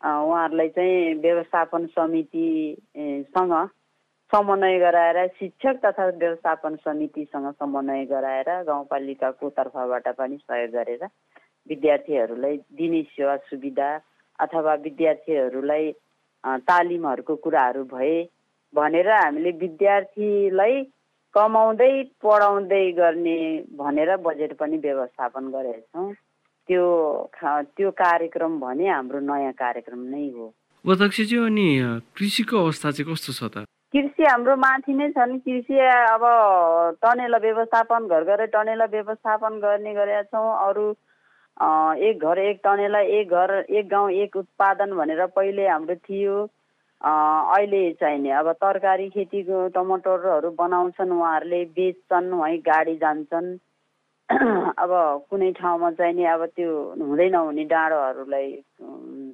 उहाँहरूलाई 0.02 0.70
चाहिँ 0.70 1.14
व्यवस्थापन 1.22 1.86
समितिसँग 1.90 3.54
समन्वय 4.32 4.78
गराएर 4.80 5.28
शिक्षक 5.30 5.80
तथा 5.86 6.06
व्यवस्थापन 6.08 6.76
समितिसँग 6.78 7.52
समन्वय 7.54 8.06
गराएर 8.06 8.50
गाउँपालिकाको 8.64 9.50
तर्फबाट 9.50 10.08
पनि 10.16 10.38
सहयोग 10.38 10.72
गरेर 10.72 11.04
विद्यार्थीहरूलाई 11.70 12.58
दिने 12.74 13.02
सेवा 13.10 13.36
सुविधा 13.50 13.90
अथवा 14.42 14.74
विद्यार्थीहरूलाई 14.86 15.92
तालिमहरूको 16.68 17.36
कुराहरू 17.44 17.84
भए 17.94 18.16
भनेर 18.74 19.10
हामीले 19.12 19.52
विद्यार्थीलाई 19.62 20.84
कमाउँदै 21.36 21.94
पढाउँदै 22.24 22.86
गर्ने 22.94 23.38
भनेर 23.80 24.16
बजेट 24.26 24.54
पनि 24.60 24.78
व्यवस्थापन 24.86 25.50
गरेका 25.52 25.82
छौँ 25.82 26.14
त्यो 26.70 26.86
त्यो 27.78 27.92
कार्यक्रम 28.00 28.60
भने 28.60 28.88
हाम्रो 28.90 29.20
नयाँ 29.20 29.54
कार्यक्रम 29.60 30.02
नै 30.10 30.28
हो। 30.36 30.46
अध्यक्षज्यू 30.86 31.46
अनि 31.46 31.68
कृषिको 32.18 32.56
अवस्था 32.64 32.92
चाहिँ 32.92 33.14
कस्तो 33.14 33.34
छ 33.34 33.42
त? 33.54 33.66
कृषि 33.94 34.24
हाम्रो 34.24 34.56
माथि 34.56 34.94
नै 34.94 35.10
छन्। 35.12 35.40
कृषि 35.46 35.78
अब 36.16 36.24
टनेल 37.04 37.36
व्यवस्थापन 37.46 38.08
घर 38.08 38.24
घरै 38.24 38.48
टनेल 38.56 38.82
व्यवस्थापन 38.92 39.60
गर्ने 39.60 39.94
गरेका 39.94 40.24
छौँ। 40.32 40.48
अरू 40.68 40.86
एक 41.62 42.24
घर 42.26 42.39
एक 42.39 42.60
टनेला 42.63 43.00
एक 43.17 43.30
घर 43.30 43.52
एक 43.69 43.88
गाउँ 43.89 44.12
एक 44.12 44.36
उत्पादन 44.36 44.93
भनेर 44.97 45.26
पहिले 45.36 45.67
हाम्रो 45.67 45.95
थियो। 45.95 46.38
अहिले 47.02 47.82
चाहिने 48.00 48.32
अब 48.32 48.52
तरकारी 48.62 49.10
खेतीको 49.10 49.67
टमाटरहरू 49.76 50.50
बनाउँछन् 50.58 51.12
उहाँहरूले 51.12 51.63
बेच्छन् 51.78 52.34
है 52.34 52.58
गाडी 52.65 52.95
जान्छन्। 52.97 53.50
अब 54.84 54.91
कुनै 55.30 55.52
ठाउँमा 55.52 55.91
चाहिने 55.91 56.26
अब 56.34 56.45
त्यो 56.56 56.71
हुँदै 56.97 57.30
नहुने 57.30 57.63
डाँडोहरूलाई 57.67 58.50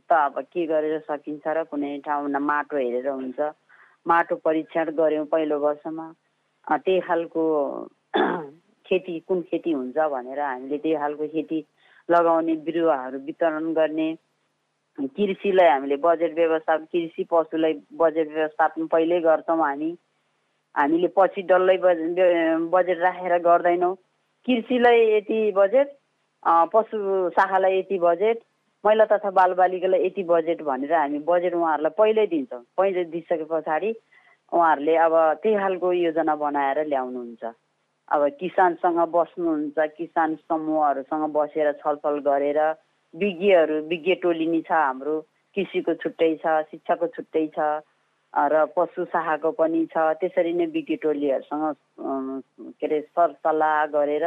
त 0.10 0.12
अब 0.12 0.40
के 0.52 0.66
गरेर 0.68 1.00
सकिन्छ 1.08 1.48
र 1.48 1.64
कुनै 1.72 1.98
ठाउँमा 2.04 2.40
माटो 2.42 2.78
हेरेर 2.78 3.08
हुन्छ। 3.08 3.40
माटो 4.06 4.36
परीक्षण 4.44 4.92
गऱ्यौँ 5.00 5.26
पहिलो 5.32 5.60
वर्षमा। 5.60 6.08
त्यही 6.68 7.00
खालको 7.08 7.44
खेती 8.88 9.20
कुन 9.28 9.42
खेती 9.48 9.72
हुन्छ 9.72 9.98
भनेर 10.12 10.40
हामीले 10.40 10.78
त्यही 10.78 10.98
खालको 10.98 11.28
खेती 11.28 11.60
लगाउने 12.10 12.56
बिरुवाहरू 12.66 13.20
वितरण 13.26 13.74
गर्ने। 13.74 14.10
कृषिलाई 14.98 15.70
हामीले 15.70 15.96
बजेट 16.04 16.34
व्यवस्थापन 16.36 16.86
कृषि 16.92 17.24
पशुलाई 17.32 17.74
बजेट 18.02 18.28
व्यवस्थापन 18.34 18.88
पहिल्यै 18.94 19.20
गर्छौँ 19.22 19.58
हामी। 19.60 19.92
हामीले 20.76 21.08
पछि 21.18 21.42
डल्लै 21.52 21.78
बजेट 22.74 22.98
राखेर 23.00 23.38
गर्दैनौँ। 23.46 23.96
कृषिलाई 24.48 25.00
यति 25.12 25.40
बजेट 25.56 25.88
पशु 26.74 26.98
शाखालाई 27.38 27.78
यति 27.80 27.98
बजेट 28.00 28.40
महिला 28.84 29.06
तथा 29.06 29.30
बालबालिकालाई 29.38 30.06
यति 30.06 30.24
बजेट 30.24 30.62
भनेर 30.64 30.94
हामी 30.94 31.20
बजेट 31.28 31.54
उहाँहरूलाई 31.54 31.98
पहिल्यै 31.98 32.28
दिन्छौँ। 32.34 32.64
पहिले 32.78 33.04
दिइसके 33.14 33.44
पछाडि 33.52 33.90
उहाँहरूले 34.52 34.96
अब 35.06 35.14
त्यही 35.44 35.56
खालको 35.60 35.92
योजना 35.94 36.36
बनाएर 36.36 36.86
ल्याउनुहुन्छ। 36.88 37.44
अब 38.12 38.28
किसानसँग 38.40 39.00
बस्नुहुन्छ 39.12 39.88
किसान 39.98 40.36
समूहहरूसँग 40.38 41.24
बसेर 41.34 41.72
छलफल 41.82 42.20
गरेर 42.26 42.60
विज्ञहरू 43.14 43.82
विज्ञ 43.88 44.14
टोली 44.24 44.48
नि 44.48 44.62
छ 44.62 44.72
हाम्रो 44.74 45.20
कृषिको 45.56 45.94
छुट्टै 46.04 46.34
छ 46.44 46.58
शिक्षाको 46.72 47.08
छुट्टै 47.16 47.46
छ 47.56 47.70
र 48.34 48.66
पशु 48.76 49.06
शाखाको 49.12 49.52
पनि 49.60 49.86
छ 49.94 50.06
त्यसरी 50.22 50.54
नै 50.54 50.66
विज्ञ 50.74 50.96
टोलीहरूसँग 51.04 51.66
के 52.80 52.86
अरे 52.86 53.00
सरसल्लाह 53.02 53.86
गरेर 53.96 54.26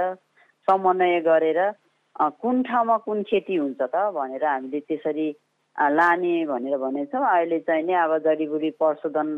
समन्वय 0.68 1.20
गरेर 1.22 1.60
कुन 2.42 2.62
ठाउँमा 2.62 2.96
कुन 3.06 3.22
खेती 3.30 3.56
हुन्छ 3.56 3.80
त 3.82 4.04
भनेर 4.12 4.44
हामीले 4.44 4.80
त्यसरी 4.88 5.28
लाने 5.78 6.34
भनेर 6.46 6.76
भनेको 6.78 7.10
छौँ। 7.12 7.26
अहिले 7.26 7.58
चाहिँ 7.64 7.84
नि 7.86 7.92
अब 7.94 8.16
जडीबुडी 8.24 8.70
प्रशोधन 8.76 9.28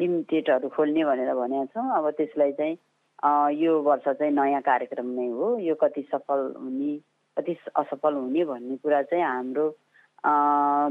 लिमिटेडहरू 0.00 0.68
खोल्ने 0.76 1.04
भनेर 1.04 1.34
भनेका 1.34 1.64
छौँ। 1.74 1.90
अब 1.98 2.10
त्यसलाई 2.18 2.52
चाहिँ 2.52 2.76
यो 3.24 3.80
वर्ष 3.82 4.08
चाहिँ 4.08 4.32
नयाँ 4.32 4.60
कार्यक्रम 4.62 5.06
नै 5.16 5.28
हो। 5.28 5.56
यो 5.58 5.74
कति 5.80 6.02
सफल 6.12 6.40
हुने 6.60 6.92
कति 7.36 7.56
असफल 7.76 8.14
हुने 8.14 8.44
भन्ने 8.44 8.76
कुरा 8.76 9.02
चाहिँ 9.02 9.24
हाम्रो 9.24 9.66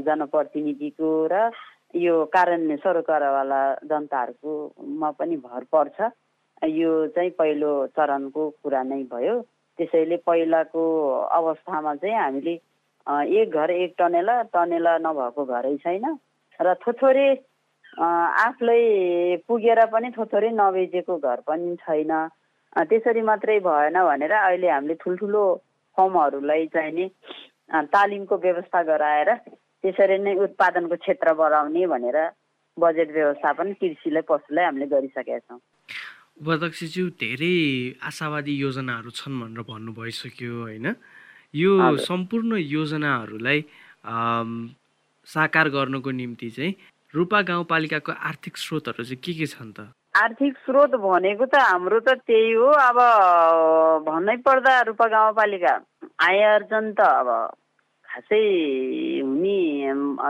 जनप्रतिनिधिको 0.06 1.10
र 1.32 1.50
यो 1.96 2.14
कार्यान्वयन 2.34 2.76
सरकारवाला 2.84 3.62
जनताहरूकोमा 3.86 5.10
पनि 5.18 5.36
भर 5.46 5.64
पर्छ। 5.72 5.98
यो 6.64 7.06
चाहिँ 7.14 7.30
पहिलो 7.38 7.72
चरणको 7.96 8.48
कुरा 8.62 8.82
नै 8.82 9.02
भयो। 9.12 9.40
त्यसैले 9.78 10.16
पहिलाको 10.26 10.82
अवस्थामा 11.38 11.94
चाहिँ 11.94 12.16
हामीले 12.16 12.54
एक 13.40 13.50
घर 13.50 13.70
एक 13.70 13.94
टनेला 13.98 14.40
टनेला 14.54 14.96
नभएको 14.98 15.44
घरै 15.44 15.76
छैन। 15.76 16.06
र 16.60 16.74
थोथोरे 16.82 17.26
आफूलाई 17.94 19.36
पुगेर 19.48 19.80
पनि 19.92 20.10
थोथोरै 20.16 20.50
नबेचेको 20.52 21.14
घर 21.18 21.40
पनि 21.46 21.76
छैन। 21.82 22.12
त्यसरी 22.74 23.22
मात्रै 23.22 23.58
भएन 23.62 23.96
भनेर 24.02 24.32
अहिले 24.34 24.68
हामीले 24.70 24.94
ठुल्ठुलो 24.98 25.44
फर्महरूलाई 25.96 26.66
चाहिँ 26.74 26.92
नि 26.92 27.06
तालिमको 27.70 28.36
व्यवस्था 28.36 28.82
गराएर 28.82 29.30
त्यसरी 29.84 30.18
नै 30.18 30.34
उत्पादनको 30.46 30.96
क्षेत्र 30.96 31.32
बढाउने 31.38 31.86
भनेर 31.86 32.18
बजेट 32.76 33.10
व्यवस्थापन 33.14 33.72
कृषिलाई 33.78 34.22
पशुलाई 34.26 34.64
हामीले 34.64 34.86
गरिसकेका 34.90 35.38
छौँ। 35.38 35.60
उपाध्यक्षज्यू 36.42 37.04
धेरै 37.14 37.54
आशावादी 38.02 38.54
योजनाहरू 38.58 39.10
छन् 39.14 39.40
भनेर 39.40 39.62
भन्नु 39.70 39.92
भइसक्यो 39.94 40.52
होइन? 40.66 40.86
यो 41.54 41.70
सम्पूर्ण 42.02 42.58
योजनाहरूलाई 42.58 43.58
साकार 45.28 45.66
गर्नको 45.70 46.10
निम्ति 46.10 46.50
चाहिँ 46.50 46.74
रूपा 47.14 47.40
गाउँपालिकाको 47.48 48.12
आर्थिक 48.12 48.56
स्रोतहरू 48.56 49.04
चाहिँ 49.04 49.20
के 49.24 49.32
के 49.38 49.46
छन् 49.46 49.72
त? 49.72 49.78
आर्थिक 50.14 50.54
स्रोत 50.66 50.94
भनेको 50.98 51.46
त 51.46 51.54
हाम्रो 51.58 52.00
त 52.06 52.18
त्यही 52.26 52.52
हो। 52.52 52.66
अब 52.66 52.98
भन्नै 54.06 54.36
पर्दा 54.46 54.80
रूपा 54.90 55.06
गाउँपालिका 55.14 55.74
आय 56.18 56.42
अर्जन 56.54 56.92
त 56.98 57.00
अब 57.00 57.28
खासै 58.08 58.42
हुने 59.22 59.58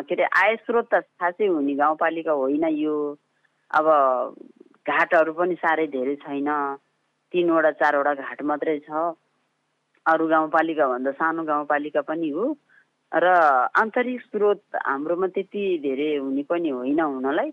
के 0.08 0.14
अरे 0.14 0.24
आय 0.24 0.56
स्रोत 0.64 0.88
त 0.92 1.00
खासै 1.20 1.46
हुने 1.46 1.74
गाउँपालिका 1.74 2.32
होइन 2.32 2.64
यो। 2.80 2.96
अब 3.70 3.86
घाटहरू 4.88 5.32
पनि 5.32 5.54
साह्रै 5.60 5.86
धेरै 5.88 6.16
छैन। 6.24 6.48
तिनवटा 7.32 7.70
चारवटा 7.80 8.14
घाट 8.14 8.42
मात्रै 8.44 8.78
छ। 8.84 8.90
अरू 10.06 10.24
गाउँपालिकाभन्दा 10.28 11.12
सानो 11.16 11.42
गाउँपालिका 11.44 12.00
पनि 12.08 12.28
हो। 12.30 12.44
र 13.12 13.26
आन्तरिक 13.76 14.20
स्रोत 14.22 14.62
हाम्रोमा 14.76 15.26
त्यति 15.34 15.64
धेरै 15.82 16.14
हुने 16.16 16.42
पनि 16.44 16.68
होइन 16.70 17.00
हुनलाई। 17.00 17.50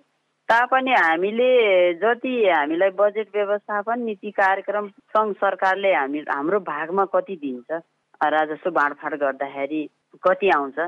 तापनि 0.50 0.92
हामीले 0.94 1.52
जति 1.96 2.34
हामीलाई 2.50 2.90
बजेट 2.98 3.28
व्यवस्थापन 3.36 4.00
नीति 4.02 4.32
कार्यक्रम 4.32 4.88
सङ्घ 5.14 5.36
सरकारले 5.36 5.94
हामी 5.94 6.20
हाम्रो 6.30 6.60
भागमा 6.66 7.06
कति 7.14 7.36
दिन्छ 7.36 7.82
राजस्व 8.22 8.70
बाँडफाँड 8.72 9.16
गर्दाखेरि 9.20 9.82
कति 10.24 10.50
आउँछ 10.50 10.80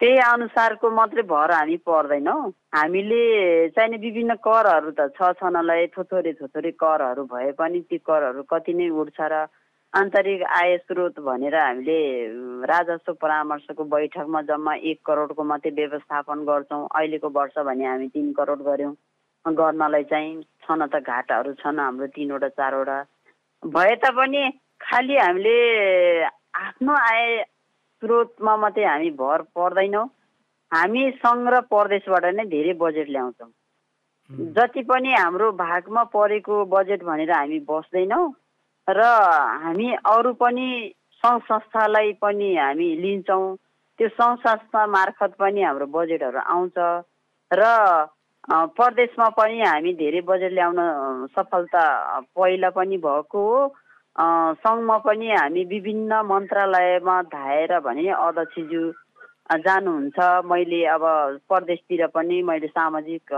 त्यही 0.00 0.18
अनुसारको 0.18 0.90
मात्रै 0.90 1.22
भर 1.24 1.50
हामी 1.52 1.76
पर्दैनौँ। 1.82 2.50
हामीले 2.74 3.22
चाहिने 3.70 3.96
विभिन्न 3.96 4.34
करहरू 4.42 4.90
त 4.90 5.08
छ 5.16 5.32
छनलाई 5.40 5.86
थोथोरे 5.96 6.32
थोथोरे 6.34 6.70
करहरू 6.74 7.24
भए 7.24 7.50
पनि 7.54 7.80
ती 7.86 7.98
करहरू 8.00 8.42
कति 8.44 8.72
नै 8.74 8.88
उठ्छ 8.92 9.20
र 9.22 9.46
आन्तरिक 9.94 10.42
आय 10.48 10.76
स्रोत 10.78 11.18
भनेर 11.20 11.54
हामीले 11.54 11.96
राजस्व 12.66 13.12
परामर्शको 13.22 13.84
बैठकमा 13.84 14.40
जम्मा 14.42 14.74
एक 14.90 15.00
करोडको 15.06 15.44
मात्रै 15.44 15.70
व्यवस्थापन 15.70 16.44
गर्छौँ। 16.48 16.86
अहिलेको 16.96 17.28
वर्ष 17.28 17.58
भने 17.68 17.84
हामी 17.86 18.08
तिन 18.08 18.32
करोड 18.32 18.62
गऱ्यौँ। 18.68 18.94
गर्नलाई 19.44 20.04
चाहिँ 20.08 20.42
छन 20.64 20.86
त 20.86 21.02
घाटाहरू 21.04 21.52
छन् 21.60 21.80
हाम्रो 21.80 22.06
तिनवटा 22.16 22.48
चारवटा। 22.56 22.98
भए 23.62 23.94
तापनि 24.00 24.42
खालि 24.80 25.16
हामीले 25.18 25.56
आफ्नो 26.56 26.92
आय 26.96 27.42
स्रोतमा 28.02 28.56
मात्रै 28.56 28.84
हामी 28.84 29.10
भर 29.20 29.42
पर्दैनौँ। 29.52 30.08
हामी 30.72 31.10
सङ्घ 31.20 31.48
र 31.52 31.60
प्रदेशबाट 31.68 32.24
नै 32.32 32.44
धेरै 32.48 32.72
बजेट 32.80 33.08
ल्याउँछौँ। 33.12 33.52
जति 34.56 34.82
पनि 34.88 35.12
हाम्रो 35.14 35.52
भागमा 35.60 36.02
परेको 36.16 36.64
बजेट 36.72 37.02
भनेर 37.04 37.30
हामी 37.32 37.58
बस्दैनौँ। 37.68 38.28
र 38.88 39.02
हामी 39.64 39.92
अरू 39.94 40.32
पनि 40.42 40.68
सङ्घ 41.22 41.40
संस्थालाई 41.48 42.12
पनि 42.22 42.54
हामी 42.56 42.88
लिन्छौँ। 43.02 43.56
त्यो 43.98 44.08
सङ्घ 44.18 44.38
संस्था 44.46 44.86
मार्फत 44.94 45.34
पनि 45.38 45.62
हाम्रो 45.62 45.86
बजेटहरू 45.86 46.38
आउँछ 46.54 46.78
र 47.50 47.62
प्रदेशमा 48.76 49.28
पनि 49.38 49.60
हामी 49.62 49.92
धेरै 49.94 50.20
बजेट 50.26 50.52
ल्याउन 50.52 50.80
सफलता 51.36 51.84
पहिला 52.34 52.70
पनि 52.78 52.96
भएको 53.06 53.42
हो। 53.46 53.60
सङ्घमा 54.66 54.96
पनि 55.06 55.30
हामी 55.30 55.64
विभिन्न 55.64 56.20
मन्त्रालयमा 56.26 57.16
धाएर 57.36 57.78
भने 57.86 58.08
अध्यक्षज्यू 58.10 58.82
जानुहुन्छ। 59.62 60.18
मैले 60.50 60.84
अब 60.96 61.04
प्रदेशतिर 61.48 62.06
पनि 62.16 62.42
मैले 62.50 62.66
सामाजिक 62.74 63.30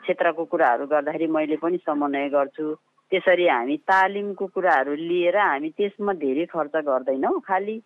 क्षेत्रको 0.00 0.44
कुराहरू 0.44 0.86
गर्दाखेरि 0.86 1.26
मैले 1.36 1.56
पनि 1.60 1.76
समन्वय 1.86 2.28
गर्छु। 2.34 2.66
त्यसरी 3.14 3.46
हामी 3.48 3.76
तालिमको 3.86 4.46
कुराहरू 4.54 4.94
लिएर 5.06 5.36
हामी 5.38 5.70
त्यसमा 5.78 6.12
धेरै 6.20 6.46
खर्च 6.50 6.74
गर्दैनौँ। 6.90 7.40
खालि 7.46 7.76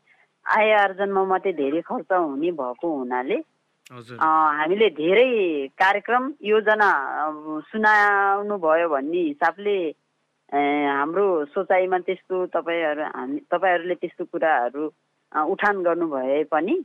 आय 0.46 0.72
आर्जनमा 0.72 1.24
मात्रै 1.30 1.52
धेरै 1.60 1.80
खर्च 1.84 2.12
हुने 2.12 2.50
भएको 2.56 2.88
हुनाले 2.96 3.38
हामीले 3.88 4.88
धेरै 4.96 5.28
कार्यक्रम 5.76 6.32
योजना 6.44 6.88
सुनाउनु 7.68 8.56
भयो 8.64 8.88
भन्ने 8.88 9.20
हिसाबले 9.22 9.76
हाम्रो 10.52 11.24
सोचाइमा 11.54 11.98
त्यस्तो 12.08 12.36
तपाईँहरू 12.56 13.04
हामी 13.16 13.38
तपाईँहरूले 13.52 13.94
त्यस्तो 14.02 14.24
कुराहरू 14.32 14.84
उठान 15.32 15.82
गर्नुभए 15.82 16.42
पनि 16.52 16.76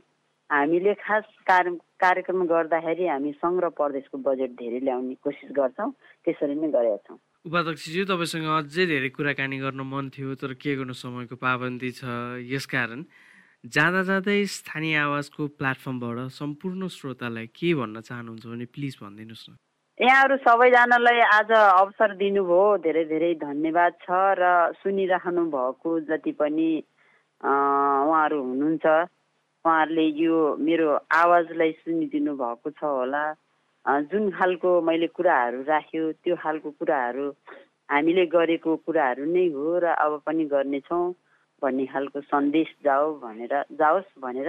हामीले 0.50 0.94
खास 1.00 1.24
कार्य 1.46 1.76
कार्यक्रम 2.00 2.44
गर्दाखेरि 2.46 3.06
हामी 3.08 3.32
सङ्घ 3.40 3.56
र 3.64 3.68
प्रदेशको 3.80 4.18
बजेट 4.26 4.50
धेरै 4.60 4.80
ल्याउने 4.84 5.14
कोसिस 5.24 5.50
गर्छौँ। 5.56 5.90
त्यसरी 6.24 6.54
नै 6.54 6.68
गरेका 6.76 7.00
छौँ। 7.06 7.18
उपाध्यक्षज्यू 7.44 8.04
तपाईँसँग 8.08 8.46
अझै 8.48 8.84
धेरै 8.88 9.08
कुराकानी 9.12 9.56
गर्न 9.60 9.80
मन 9.84 10.08
थियो 10.16 10.32
तर 10.40 10.56
के 10.56 10.80
गर्नु 10.80 10.96
समयको 10.96 11.36
पाबन्दी 11.36 11.90
छ 11.92 12.40
यसकारण 12.40 13.04
जाँदा 13.64 14.02
जाँदै 14.08 14.40
स्थानीय 14.48 14.96
आवाजको 14.96 15.42
प्लेटफर्मबाट 15.60 16.18
सम्पूर्ण 16.40 16.88
श्रोतालाई 16.88 17.46
के 17.52 17.68
भन्न 17.76 18.00
चाहनुहुन्छ 18.00 18.44
भने 18.48 18.66
प्लिज 18.72 18.96
भनिदिनुहोस् 18.96 19.48
न। 19.50 19.52
यहाँहरू 20.00 20.36
सबैजनालाई 20.40 21.20
आज 21.36 21.50
अवसर 21.52 22.16
दिनुभयो 22.24 22.64
धेरै 22.80 23.04
धेरै 23.12 23.32
धन्यवाद 23.44 23.92
छ 24.04 24.08
र 24.40 24.42
सुनिराख्नु 24.80 25.44
भएको 25.52 25.90
जति 26.08 26.32
पनि 26.40 26.70
उहाँहरू 27.44 28.38
हुनुहुन्छ 28.40 28.84
उहाँहरूले 28.88 30.06
यो 30.24 30.36
मेरो 30.64 30.88
आवाजलाई 31.12 31.72
सुनिदिनु 31.84 32.32
भएको 32.40 32.68
छ 32.72 32.82
होला। 32.88 33.24
जुन 33.84 34.30
खालको 34.30 34.70
मैले 34.80 35.06
कुराहरू 35.16 35.62
राख्यो 35.68 36.12
त्यो 36.24 36.36
खालको 36.42 36.70
कुराहरू 36.80 37.26
हामीले 37.90 38.24
गरेको 38.32 38.76
कुराहरू 38.86 39.24
नै 39.28 39.46
हो 39.52 39.78
र 39.78 39.92
अब 40.04 40.12
पनि 40.26 40.44
गर्नेछौँ 40.52 41.04
भन्ने 41.62 41.84
खालको 41.92 42.20
सन्देश 42.20 42.68
जाओ 42.84 43.12
भनेर 43.20 43.52
जाओस् 43.76 44.08
भनेर 44.24 44.48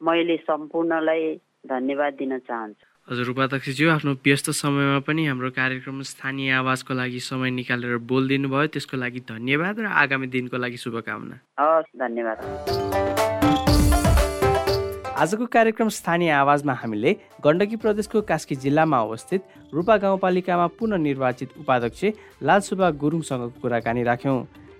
मैले 0.00 0.36
सम्पूर्णलाई 0.46 1.34
धन्यवाद 1.66 2.12
दिन 2.14 2.38
चाहन्छु। 2.38 2.86
हजुर 3.08 3.28
उपाध्यक्षज्यू 3.30 3.90
आफ्नो 3.90 4.12
व्यस्त 4.22 4.50
समयमा 4.54 4.98
पनि 5.02 5.26
हाम्रो 5.26 5.50
कार्यक्रम 5.50 6.02
स्थानीय 6.06 6.50
आवाजको 6.62 6.94
लागि 6.94 7.20
समय 7.26 7.50
निकालेर 7.58 7.98
बोलिदिनु 8.06 8.48
भयो 8.54 8.66
त्यसको 8.70 8.96
लागि 9.02 9.20
धन्यवाद 9.34 9.80
र 9.80 9.86
आगामी 10.02 10.26
दिनको 10.30 10.56
लागि 10.62 10.78
शुभकामना। 10.78 11.36
हस् 11.58 11.90
धन्यवाद। 11.98 13.39
आजको 15.20 15.46
कार्यक्रम 15.52 15.88
स्थानीय 15.92 16.30
आवाजमा 16.32 16.72
हामीले 16.72 17.12
गण्डकी 17.44 17.76
प्रदेशको 17.76 18.20
कास्की 18.24 18.56
जिल्लामा 18.56 18.98
अवस्थित 18.98 19.40
रूपा 19.74 19.96
गाउँपालिकामा 20.00 20.66
पुनः 20.80 20.96
निर्वाचित 20.96 21.50
उपाध्यक्ष 21.60 22.04
लालसुबा 22.40 22.90
गुरुङसँग 22.96 23.52
कुराकानी 23.60 24.02
राख्यौँ। 24.02 24.38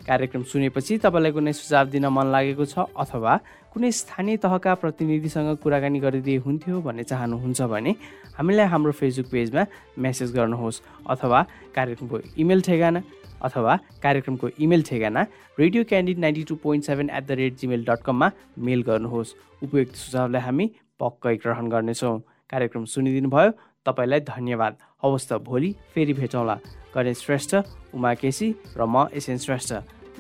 कार्यक्रम 0.09 0.43
सुनेपछि 0.49 0.97
तपाईँलाई 1.05 1.33
कुनै 1.37 1.53
सुझाव 1.53 1.87
दिन 1.93 2.07
मन 2.09 2.27
लागेको 2.33 2.65
छ 2.65 2.89
अथवा 2.97 3.37
कुनै 3.69 3.91
स्थानीय 3.93 4.37
तहका 4.41 4.75
प्रतिनिधिसँग 4.81 5.57
कुराकानी 5.61 5.99
गरिदिए 6.01 6.39
हुन्थ्यो 6.41 6.81
भन्ने 6.89 7.05
चाहनुहुन्छ 7.05 7.61
भने 7.69 7.93
हामीलाई 8.33 8.67
हाम्रो 8.73 8.93
फेसबुक 8.97 9.29
पेजमा 9.29 9.63
मेसेज 10.01 10.33
गर्नुहोस् 10.33 10.83
अथवा 11.05 11.39
कार्यक्रमको 11.77 12.17
इमेल 12.41 12.61
ठेगाना 12.65 13.01
अथवा 13.43 13.77
कार्यक्रमको 14.03 14.49
इमेल 14.59 14.83
ठेगाना 14.83 15.23
radio 15.59 15.85
candid 15.85 16.19
ninety 16.19 16.45
two 16.45 16.55
point 16.65 16.85
seven 16.85 17.11
at 17.11 17.25
the 17.27 17.31
rate 17.41 17.55
Gmail 17.61 17.85
dot 17.85 18.01
कममा 18.05 18.31
मेल 18.59 18.83
गर्नुहोस्। 18.83 19.35
उपयुक्त 19.63 19.95
सुझावलाई 19.97 20.43
हामी 20.43 20.67
पक्कै 21.01 21.35
ग्रहण 21.43 21.67
गर्नेछौँ। 21.69 22.19
कार्यक्रम 22.51 22.85
सुनिदिनु 22.85 23.29
भयो 23.31 23.51
तपाईँलाई 23.87 24.21
धन्यवाद। 24.27 24.73
हवस् 25.03 25.29
त 25.29 25.33
भोलि 25.41 25.71
फेरि 25.95 26.13
भेटौँला। 26.13 26.57
गणेश 26.95 27.19
श्रेष्ठ 27.25 27.53
उमा 27.95 28.15
केसी 28.21 28.49
र 28.77 28.81
म 28.85 29.07
एसएन 29.15 29.39
श्रेष्ठ। 29.39 29.73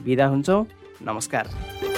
बिदा 0.07 0.27
हुन्छौँ। 0.27 0.65
नमस्कार। 1.03 1.90